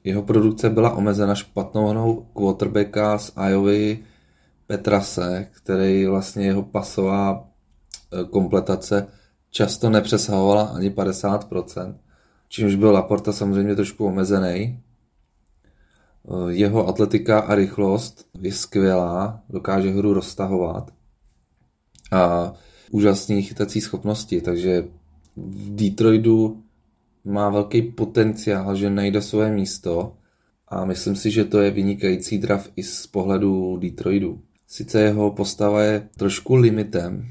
Jeho 0.05 0.23
produkce 0.23 0.71
byla 0.71 0.95
omezena 0.95 1.35
špatnou 1.35 2.27
quarterbacka 2.33 3.19
z 3.19 3.33
Iowa 3.49 3.99
Petrase, 4.67 5.47
který 5.51 6.07
vlastně 6.07 6.47
jeho 6.47 6.63
pasová 6.63 7.49
e, 8.13 8.25
kompletace 8.25 9.07
často 9.51 9.91
nepřesahovala 9.91 10.63
ani 10.63 10.91
50%, 10.91 11.95
čímž 12.49 12.75
byl 12.75 12.93
Laporta 12.93 13.33
samozřejmě 13.33 13.77
trošku 13.77 14.07
omezený. 14.07 14.81
Jeho 16.49 16.89
atletika 16.89 17.41
a 17.41 17.55
rychlost 17.55 18.29
je 18.41 18.53
skvělá, 18.53 19.41
dokáže 19.49 19.91
hru 19.91 20.15
roztahovat 20.15 20.91
a 22.13 22.53
úžasný 22.91 23.43
chytací 23.43 23.81
schopnosti, 23.81 24.41
takže 24.41 24.85
v 25.37 25.75
Detroitu 25.77 26.63
má 27.25 27.51
velký 27.51 27.83
potenciál, 27.83 28.77
že 28.77 28.91
najde 28.91 29.23
své 29.23 29.51
místo 29.51 30.17
a 30.69 30.85
myslím 30.85 31.17
si, 31.17 31.31
že 31.31 31.45
to 31.45 31.61
je 31.61 31.71
vynikající 31.71 32.39
draft 32.39 32.73
i 32.77 32.83
z 32.83 33.07
pohledu 33.07 33.77
Detroitu. 33.77 34.41
Sice 34.67 35.01
jeho 35.01 35.31
postava 35.31 35.83
je 35.83 36.09
trošku 36.17 36.55
limitem 36.55 37.27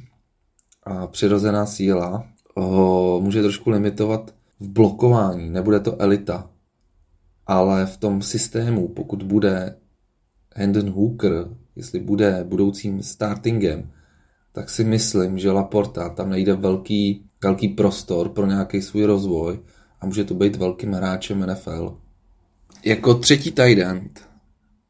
a 0.83 1.07
přirozená 1.07 1.65
síla 1.65 2.27
ho 2.57 3.21
může 3.23 3.41
trošku 3.41 3.69
limitovat 3.69 4.35
v 4.59 4.69
blokování, 4.69 5.49
nebude 5.49 5.79
to 5.79 6.01
elita, 6.01 6.49
ale 7.47 7.85
v 7.85 7.97
tom 7.97 8.21
systému, 8.21 8.87
pokud 8.87 9.23
bude 9.23 9.75
Hendon 10.55 10.89
Hooker, 10.89 11.47
jestli 11.75 11.99
bude 11.99 12.43
budoucím 12.43 13.03
startingem, 13.03 13.91
tak 14.51 14.69
si 14.69 14.83
myslím, 14.83 15.37
že 15.37 15.51
Laporta 15.51 16.09
tam 16.09 16.29
najde 16.29 16.53
velký, 16.53 17.25
velký 17.43 17.67
prostor 17.67 18.29
pro 18.29 18.45
nějaký 18.45 18.81
svůj 18.81 19.03
rozvoj 19.03 19.59
a 20.01 20.05
může 20.05 20.23
to 20.23 20.33
být 20.33 20.55
velkým 20.55 20.91
hráčem 20.91 21.45
NFL. 21.47 21.97
Jako 22.85 23.13
třetí 23.13 23.51
tight 23.51 23.81
end 23.81 24.29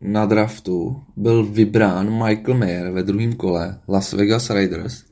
na 0.02 0.26
draftu 0.26 1.04
byl 1.16 1.46
vybrán 1.46 2.26
Michael 2.26 2.58
Mayer 2.58 2.92
ve 2.92 3.04
druhém 3.04 3.34
kole 3.34 3.80
Las 3.88 4.14
Vegas 4.14 4.50
Raiders 4.50 5.04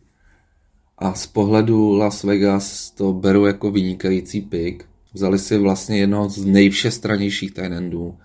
a 0.98 1.14
z 1.14 1.28
pohledu 1.28 1.96
Las 1.96 2.24
Vegas 2.24 2.92
to 2.92 3.14
beru 3.14 3.46
jako 3.46 3.72
vynikající 3.72 4.42
pick. 4.42 4.86
Vzali 5.14 5.40
si 5.40 5.58
vlastně 5.58 5.98
jednoho 5.98 6.30
z 6.30 6.46
nejvšestranějších 6.46 7.54
tight 7.54 7.72
endů, 7.72 8.18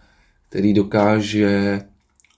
který 0.48 0.72
dokáže 0.72 1.80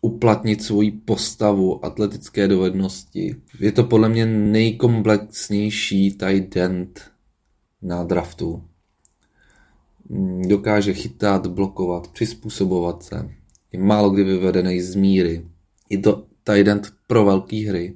uplatnit 0.01 0.63
svoji 0.63 0.91
postavu, 0.91 1.85
atletické 1.85 2.49
dovednosti. 2.49 3.37
Je 3.61 3.73
to 3.73 3.85
podle 3.85 4.09
mě 4.09 4.27
nejkomplexnější 4.27 6.11
tight 6.11 6.57
end 6.57 7.01
na 7.83 8.05
draftu. 8.05 8.63
Dokáže 10.49 10.95
chytat, 10.95 11.47
blokovat, 11.47 12.09
přizpůsobovat 12.09 13.03
se. 13.03 13.31
Je 13.73 13.79
málo 13.79 14.11
kdy 14.11 14.25
vyvedený 14.25 14.81
z 14.81 14.95
míry. 14.95 15.47
Je 15.91 15.99
to 15.99 16.27
tight 16.45 16.69
end 16.69 16.93
pro 17.07 17.25
velké 17.25 17.57
hry. 17.69 17.95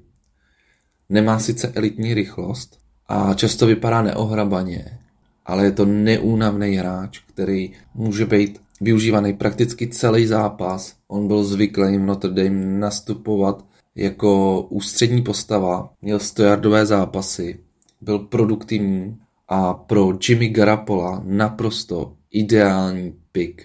Nemá 1.08 1.38
sice 1.38 1.72
elitní 1.74 2.14
rychlost 2.14 2.78
a 3.08 3.34
často 3.34 3.66
vypadá 3.66 4.02
neohrabaně, 4.02 4.98
ale 5.46 5.64
je 5.64 5.72
to 5.72 5.84
neúnavný 5.84 6.76
hráč, 6.76 7.18
který 7.18 7.72
může 7.94 8.26
být 8.26 8.60
využívaný 8.80 9.32
prakticky 9.32 9.88
celý 9.88 10.26
zápas. 10.26 10.96
On 11.08 11.26
byl 11.26 11.44
zvyklý 11.44 11.96
v 11.96 12.00
Notre 12.00 12.30
Dame 12.30 12.78
nastupovat 12.78 13.64
jako 13.94 14.62
ústřední 14.62 15.22
postava, 15.22 15.90
měl 16.02 16.18
stojardové 16.18 16.86
zápasy, 16.86 17.58
byl 18.00 18.18
produktivní 18.18 19.18
a 19.48 19.74
pro 19.74 20.12
Jimmy 20.28 20.48
Garapola 20.48 21.22
naprosto 21.24 22.16
ideální 22.30 23.14
pick. 23.32 23.62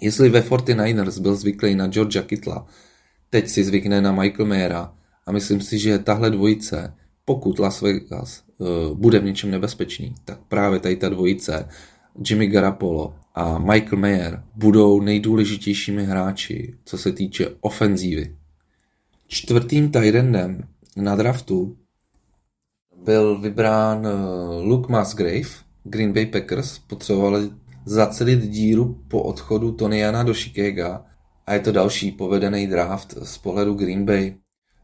Jestli 0.00 0.28
ve 0.28 0.40
49ers 0.40 1.20
byl 1.22 1.36
zvyklý 1.36 1.74
na 1.74 1.86
Georgia 1.86 2.22
Kittla, 2.22 2.66
teď 3.30 3.48
si 3.48 3.64
zvykne 3.64 4.00
na 4.00 4.12
Michael 4.12 4.48
Mayera 4.48 4.94
a 5.26 5.32
myslím 5.32 5.60
si, 5.60 5.78
že 5.78 5.98
tahle 5.98 6.30
dvojice, 6.30 6.94
pokud 7.24 7.58
Las 7.58 7.80
Vegas 7.80 8.44
uh, 8.58 8.98
bude 8.98 9.18
v 9.18 9.24
něčem 9.24 9.50
nebezpečný, 9.50 10.14
tak 10.24 10.38
právě 10.48 10.80
tady 10.80 10.96
ta 10.96 11.08
dvojice 11.08 11.68
Jimmy 12.28 12.46
Garapolo 12.46 13.14
a 13.34 13.58
Michael 13.58 13.98
Mayer 13.98 14.42
budou 14.54 15.00
nejdůležitějšími 15.00 16.04
hráči, 16.04 16.74
co 16.84 16.98
se 16.98 17.12
týče 17.12 17.48
ofenzívy. 17.60 18.36
Čtvrtým 19.26 19.90
tight 19.90 20.24
na 20.96 21.16
draftu 21.16 21.76
byl 23.06 23.38
vybrán 23.38 24.06
eh, 24.06 24.10
Luke 24.62 24.92
Musgrave, 24.98 25.48
Green 25.84 26.12
Bay 26.12 26.26
Packers, 26.26 26.78
potřebovali 26.78 27.50
zacelit 27.84 28.42
díru 28.42 29.00
po 29.08 29.22
odchodu 29.22 29.72
Tonyana 29.72 30.22
do 30.22 30.34
Chicago 30.34 30.98
a 31.46 31.54
je 31.54 31.60
to 31.60 31.72
další 31.72 32.12
povedený 32.12 32.66
draft 32.66 33.14
z 33.22 33.38
pohledu 33.38 33.74
Green 33.74 34.04
Bay. 34.04 34.34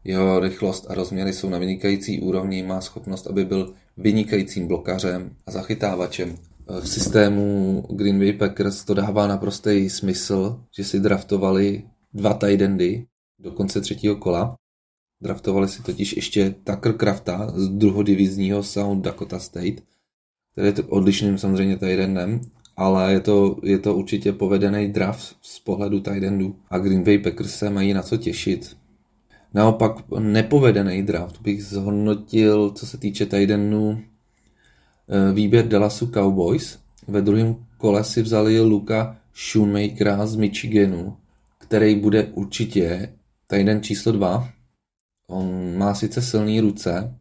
Jeho 0.03 0.39
rychlost 0.39 0.85
a 0.89 0.93
rozměry 0.93 1.33
jsou 1.33 1.49
na 1.49 1.57
vynikající 1.57 2.21
úrovni, 2.21 2.63
má 2.63 2.81
schopnost, 2.81 3.27
aby 3.27 3.45
byl 3.45 3.73
vynikajícím 3.97 4.67
blokařem 4.67 5.35
a 5.47 5.51
zachytávačem 5.51 6.35
v 6.67 6.89
systému 6.89 7.81
Green 7.89 8.19
Bay 8.19 8.33
Packers 8.33 8.83
to 8.83 8.93
dává 8.93 9.27
naprostý 9.27 9.89
smysl, 9.89 10.59
že 10.77 10.83
si 10.83 10.99
draftovali 10.99 11.83
dva 12.13 12.33
tight 12.33 12.61
endy 12.61 13.05
do 13.39 13.51
konce 13.51 13.81
třetího 13.81 14.15
kola. 14.15 14.55
Draftovali 15.23 15.67
si 15.67 15.83
totiž 15.83 16.15
ještě 16.15 16.55
Tucker 16.63 16.93
Crafta 16.93 17.53
z 17.55 17.69
druhodivizního 17.69 18.63
South 18.63 19.01
Dakota 19.01 19.39
State, 19.39 19.83
který 20.51 20.67
je 20.67 20.73
odlišným 20.89 21.37
samozřejmě 21.37 21.77
tight 21.77 21.99
endem, 21.99 22.41
ale 22.77 23.13
je 23.13 23.19
to, 23.19 23.59
je 23.63 23.79
to 23.79 23.95
určitě 23.95 24.33
povedený 24.33 24.87
draft 24.87 25.35
z 25.41 25.59
pohledu 25.59 25.99
tight 25.99 26.23
endu 26.23 26.55
a 26.69 26.77
Green 26.77 27.03
Bay 27.03 27.17
Packers 27.17 27.55
se 27.55 27.69
mají 27.69 27.93
na 27.93 28.01
co 28.01 28.17
těšit. 28.17 28.77
Naopak 29.53 29.91
nepovedený 30.19 31.03
draft 31.03 31.41
bych 31.41 31.65
zhodnotil, 31.65 32.69
co 32.69 32.87
se 32.87 32.97
týče 32.97 33.27
endu, 33.31 33.97
Eh, 35.09 35.33
výběr 35.33 35.67
Dallasu 35.67 36.07
Cowboys. 36.07 36.79
Ve 37.07 37.21
druhém 37.21 37.55
kole 37.77 38.03
si 38.03 38.21
vzali 38.21 38.61
Luka 38.61 39.17
Shoemakera 39.35 40.25
z 40.25 40.35
Michiganu, 40.35 41.17
který 41.57 41.95
bude 41.95 42.23
určitě 42.23 43.09
tajden 43.47 43.81
číslo 43.81 44.11
dva. 44.11 44.49
On 45.27 45.77
má 45.77 45.95
sice 45.95 46.21
silné 46.21 46.61
ruce, 46.61 47.13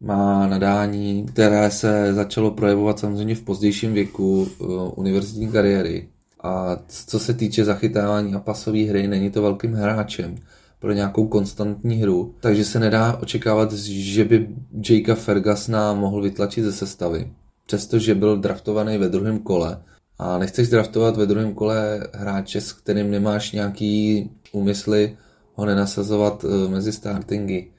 má 0.00 0.46
nadání, 0.46 1.26
které 1.26 1.70
se 1.70 2.14
začalo 2.14 2.50
projevovat 2.50 2.98
samozřejmě 2.98 3.34
v 3.34 3.42
pozdějším 3.42 3.92
věku 3.92 4.48
uh, 4.58 4.92
univerzitní 4.96 5.48
kariéry. 5.48 6.08
A 6.42 6.76
co 6.88 7.18
se 7.18 7.34
týče 7.34 7.64
zachytávání 7.64 8.34
a 8.34 8.40
pasové 8.40 8.78
hry, 8.78 9.08
není 9.08 9.30
to 9.30 9.42
velkým 9.42 9.72
hráčem 9.74 10.36
pro 10.78 10.92
nějakou 10.92 11.26
konstantní 11.26 11.96
hru, 11.96 12.34
takže 12.40 12.64
se 12.64 12.80
nedá 12.80 13.18
očekávat, 13.22 13.72
že 13.72 14.24
by 14.24 14.48
Jakea 14.90 15.14
Fergusona 15.14 15.94
mohl 15.94 16.22
vytlačit 16.22 16.64
ze 16.64 16.72
sestavy. 16.72 17.32
Přestože 17.66 18.14
byl 18.14 18.36
draftovaný 18.36 18.98
ve 18.98 19.08
druhém 19.08 19.38
kole 19.38 19.82
a 20.18 20.38
nechceš 20.38 20.68
draftovat 20.68 21.16
ve 21.16 21.26
druhém 21.26 21.54
kole 21.54 22.06
hráče, 22.12 22.60
s 22.60 22.72
kterým 22.72 23.10
nemáš 23.10 23.52
nějaký 23.52 24.30
úmysly 24.52 25.16
ho 25.54 25.66
nenasazovat 25.66 26.44
eh, 26.44 26.68
mezi 26.68 26.92
startingy. 26.92 27.70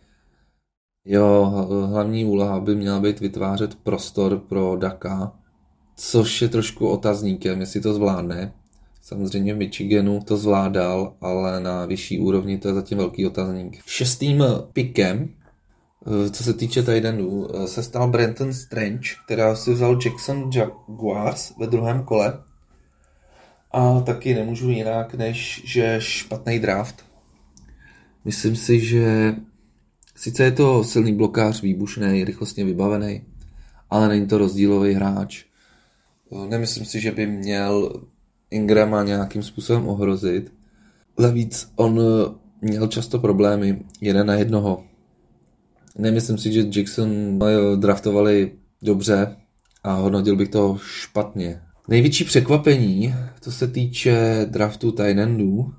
Jo, 1.05 1.51
hlavní 1.89 2.25
úloha 2.25 2.59
by 2.59 2.75
měla 2.75 2.99
být 2.99 3.19
vytvářet 3.19 3.75
prostor 3.75 4.37
pro 4.37 4.75
Daka, 4.75 5.31
což 5.95 6.41
je 6.41 6.49
trošku 6.49 6.87
otazníkem, 6.87 7.59
jestli 7.59 7.81
to 7.81 7.93
zvládne. 7.93 8.53
Samozřejmě 9.01 9.53
v 9.53 9.57
Michiganu 9.57 10.19
to 10.23 10.37
zvládal, 10.37 11.13
ale 11.21 11.59
na 11.59 11.85
vyšší 11.85 12.19
úrovni 12.19 12.57
to 12.57 12.67
je 12.67 12.73
zatím 12.73 12.97
velký 12.97 13.27
otazník. 13.27 13.81
Šestým 13.85 14.43
pikem, 14.73 15.29
eh, 16.07 16.29
co 16.29 16.43
se 16.43 16.53
týče 16.53 16.83
Titanů, 16.83 17.47
eh, 17.55 17.67
se 17.67 17.83
stal 17.83 18.07
Brenton 18.07 18.53
Strange, 18.53 19.09
která 19.25 19.55
si 19.55 19.73
vzal 19.73 19.99
Jackson 20.05 20.49
Jaguars 20.55 21.53
ve 21.59 21.67
druhém 21.67 22.03
kole. 22.03 22.43
A 23.71 23.99
taky 23.99 24.35
nemůžu 24.35 24.69
jinak, 24.69 25.13
než 25.13 25.61
že 25.65 25.95
špatný 25.99 26.59
draft. 26.59 27.12
Myslím 28.25 28.55
si, 28.55 28.79
že 28.79 29.35
sice 30.15 30.43
je 30.43 30.51
to 30.51 30.83
silný 30.83 31.13
blokář, 31.13 31.61
výbušný, 31.61 32.23
rychlostně 32.23 32.65
vybavený, 32.65 33.21
ale 33.89 34.07
není 34.07 34.27
to 34.27 34.37
rozdílový 34.37 34.93
hráč. 34.93 35.45
Eh, 36.31 36.47
nemyslím 36.47 36.85
si, 36.85 37.01
že 37.01 37.11
by 37.11 37.27
měl 37.27 38.01
Ingrama 38.51 39.03
nějakým 39.03 39.43
způsobem 39.43 39.87
ohrozit. 39.87 40.53
Navíc 41.19 41.71
on 41.75 42.01
eh, 42.01 42.33
měl 42.61 42.87
často 42.87 43.19
problémy 43.19 43.83
jeden 44.01 44.27
na 44.27 44.33
jednoho. 44.33 44.83
Nemyslím 45.97 46.37
si, 46.37 46.53
že 46.53 46.65
Jackson 46.71 47.39
draftovali 47.75 48.51
dobře 48.81 49.35
a 49.83 49.93
hodnotil 49.93 50.35
bych 50.35 50.49
to 50.49 50.77
špatně. 50.81 51.61
Největší 51.87 52.23
překvapení, 52.23 53.13
co 53.41 53.51
se 53.51 53.67
týče 53.67 54.45
draftu 54.49 54.91
tight 54.91 55.19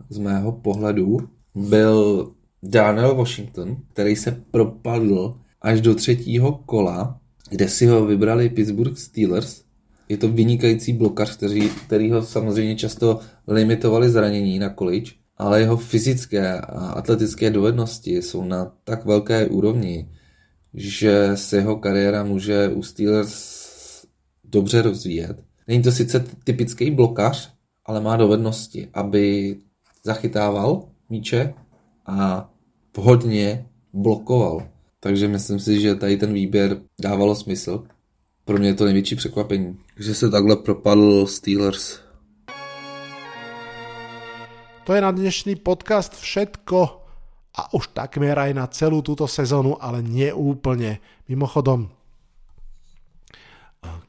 z 0.08 0.18
mého 0.18 0.52
pohledu, 0.52 1.28
byl 1.54 2.30
Daniel 2.62 3.14
Washington, 3.14 3.76
který 3.92 4.16
se 4.16 4.42
propadl 4.50 5.40
až 5.62 5.80
do 5.80 5.94
třetího 5.94 6.52
kola, 6.52 7.20
kde 7.50 7.68
si 7.68 7.86
ho 7.86 8.06
vybrali 8.06 8.48
Pittsburgh 8.48 8.98
Steelers 8.98 9.64
je 10.08 10.16
to 10.16 10.28
vynikající 10.28 10.92
blokař, 10.92 11.36
který, 11.36 11.70
který 11.86 12.10
ho 12.10 12.22
samozřejmě 12.22 12.76
často 12.76 13.20
limitovali 13.48 14.10
zranění 14.10 14.58
na 14.58 14.74
college, 14.74 15.12
ale 15.36 15.60
jeho 15.60 15.76
fyzické 15.76 16.60
a 16.60 16.88
atletické 16.88 17.50
dovednosti 17.50 18.16
jsou 18.16 18.44
na 18.44 18.72
tak 18.84 19.04
velké 19.04 19.46
úrovni, 19.46 20.08
že 20.74 21.30
se 21.34 21.56
jeho 21.56 21.76
kariéra 21.76 22.24
může 22.24 22.68
u 22.68 22.82
Steelers 22.82 23.64
dobře 24.44 24.82
rozvíjet. 24.82 25.42
Není 25.68 25.82
to 25.82 25.92
sice 25.92 26.24
typický 26.44 26.90
blokař, 26.90 27.52
ale 27.84 28.00
má 28.00 28.16
dovednosti, 28.16 28.88
aby 28.94 29.56
zachytával 30.04 30.88
míče 31.14 31.54
a 32.06 32.50
vhodně 32.96 33.66
blokoval. 33.92 34.66
Takže 35.00 35.28
myslím 35.28 35.58
si, 35.62 35.80
že 35.80 35.94
tady 35.94 36.16
ten 36.16 36.32
výběr 36.32 36.82
dávalo 37.00 37.34
smysl. 37.34 37.86
Pro 38.44 38.58
mě 38.58 38.68
je 38.68 38.74
to 38.74 38.84
největší 38.84 39.16
překvapení, 39.16 39.78
že 39.96 40.14
se 40.14 40.30
takhle 40.30 40.56
propadl 40.56 41.26
Steelers. 41.26 42.00
To 44.84 44.92
je 44.92 45.00
na 45.00 45.10
dnešný 45.10 45.56
podcast 45.64 46.12
všetko 46.12 47.00
a 47.56 47.72
už 47.72 47.96
takmer 47.96 48.36
aj 48.36 48.52
na 48.52 48.66
celú 48.68 49.00
túto 49.00 49.24
sezónu, 49.24 49.80
ale 49.80 50.04
nie 50.04 50.28
úplne. 50.28 51.00
Mimochodom, 51.24 51.88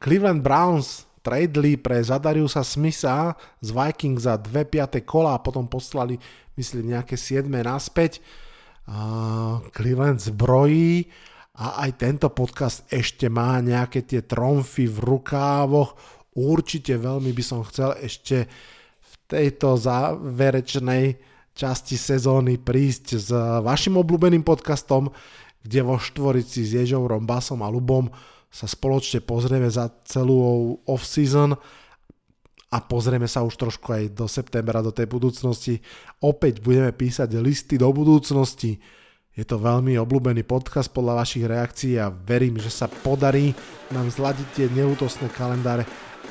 Cleveland 0.03 0.43
Browns 0.43 1.04
tradeli 1.25 1.81
pre 1.81 1.97
Zadariusa 2.05 2.61
Smitha 2.61 3.33
z 3.57 3.73
Vikings 3.73 4.29
za 4.29 4.37
2 4.37 4.53
5. 4.69 5.01
kola 5.01 5.33
a 5.33 5.41
potom 5.41 5.65
poslali, 5.65 6.21
myslím, 6.53 6.93
nejaké 6.93 7.17
7 7.17 7.49
naspäť. 7.49 8.21
Cleveland 9.73 10.21
zbrojí 10.21 11.09
a 11.57 11.89
aj 11.89 11.91
tento 11.97 12.29
podcast 12.29 12.85
ešte 12.93 13.25
má 13.33 13.57
nejaké 13.57 14.05
tie 14.05 14.21
tromfy 14.21 14.85
v 14.85 15.01
rukávoch. 15.01 15.97
Určite 16.37 16.93
veľmi 16.93 17.33
by 17.33 17.43
som 17.43 17.65
chcel 17.65 17.97
ešte 17.97 18.45
tejto 19.25 19.73
záverečnej 19.81 21.17
časti 21.57 21.97
sezóny 21.97 22.61
prísť 22.61 23.05
s 23.17 23.33
vašim 23.65 23.97
obľúbeným 23.97 24.45
podcastom, 24.45 25.09
kde 25.65 25.81
vo 25.81 25.97
štvorici 25.97 26.61
s 26.61 26.77
Ježourom, 26.77 27.25
Basom 27.25 27.65
a 27.65 27.71
Lubom 27.73 28.13
sa 28.55 28.71
spoločne 28.71 29.19
pozrieme 29.19 29.67
za 29.67 29.91
celú 30.07 30.79
off-season 30.87 31.59
a 32.71 32.77
pozrieme 32.79 33.27
sa 33.27 33.43
už 33.43 33.59
trošku 33.59 33.91
aj 33.91 34.15
do 34.15 34.31
septembra, 34.31 34.79
do 34.79 34.95
tej 34.95 35.11
budúcnosti. 35.11 35.83
Opäť 36.23 36.63
budeme 36.63 36.95
písať 36.95 37.35
listy 37.43 37.75
do 37.75 37.91
budúcnosti. 37.91 38.79
Je 39.35 39.43
to 39.43 39.59
veľmi 39.59 39.99
obľúbený 39.99 40.47
podcast 40.47 40.87
podľa 40.95 41.19
vašich 41.19 41.43
reakcií 41.43 41.99
a 41.99 42.07
verím, 42.07 42.55
že 42.55 42.71
sa 42.71 42.87
podarí 42.87 43.51
nám 43.91 44.07
zladiť 44.07 44.47
tie 44.55 44.67
neútosné 44.71 45.27
kalendáre, 45.35 45.83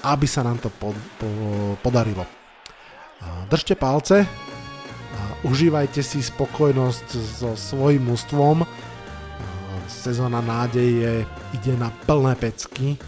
aby 0.08 0.24
sa 0.24 0.40
nám 0.40 0.56
to 0.64 0.72
po, 0.72 0.96
po, 1.20 1.28
podarilo. 1.84 2.24
Držte 3.52 3.76
palce, 3.76 4.24
užívajte 5.44 6.00
si 6.00 6.24
spokojnosť 6.24 7.06
so 7.36 7.52
svojím 7.52 8.16
mústvom. 8.16 8.64
Sezóna 9.84 10.40
nádeje 10.40 11.43
ide 11.54 11.78
na 11.78 11.94
plné 12.10 12.34
pecky 12.34 12.98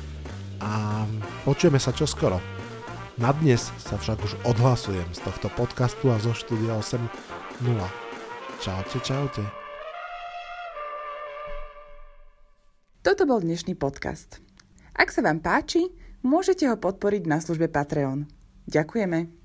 a 0.62 1.02
počujeme 1.42 1.82
sa 1.82 1.90
čoskoro. 1.90 2.38
Na 3.18 3.34
dnes 3.34 3.74
sa 3.82 3.98
však 3.98 4.22
už 4.22 4.32
odhlasujem 4.46 5.08
z 5.10 5.20
tohto 5.24 5.50
podcastu 5.58 6.14
a 6.14 6.20
zo 6.22 6.30
štúdia 6.30 6.78
8.0. 6.78 7.02
Čaute, 8.62 8.98
čaute. 9.02 9.42
Toto 13.02 13.22
bol 13.26 13.42
dnešný 13.42 13.74
podcast. 13.74 14.38
Ak 14.94 15.10
sa 15.10 15.26
vám 15.26 15.42
páči, 15.42 15.90
môžete 16.22 16.70
ho 16.70 16.76
podporiť 16.78 17.22
na 17.26 17.42
službe 17.42 17.66
Patreon. 17.66 18.30
Ďakujeme. 18.70 19.35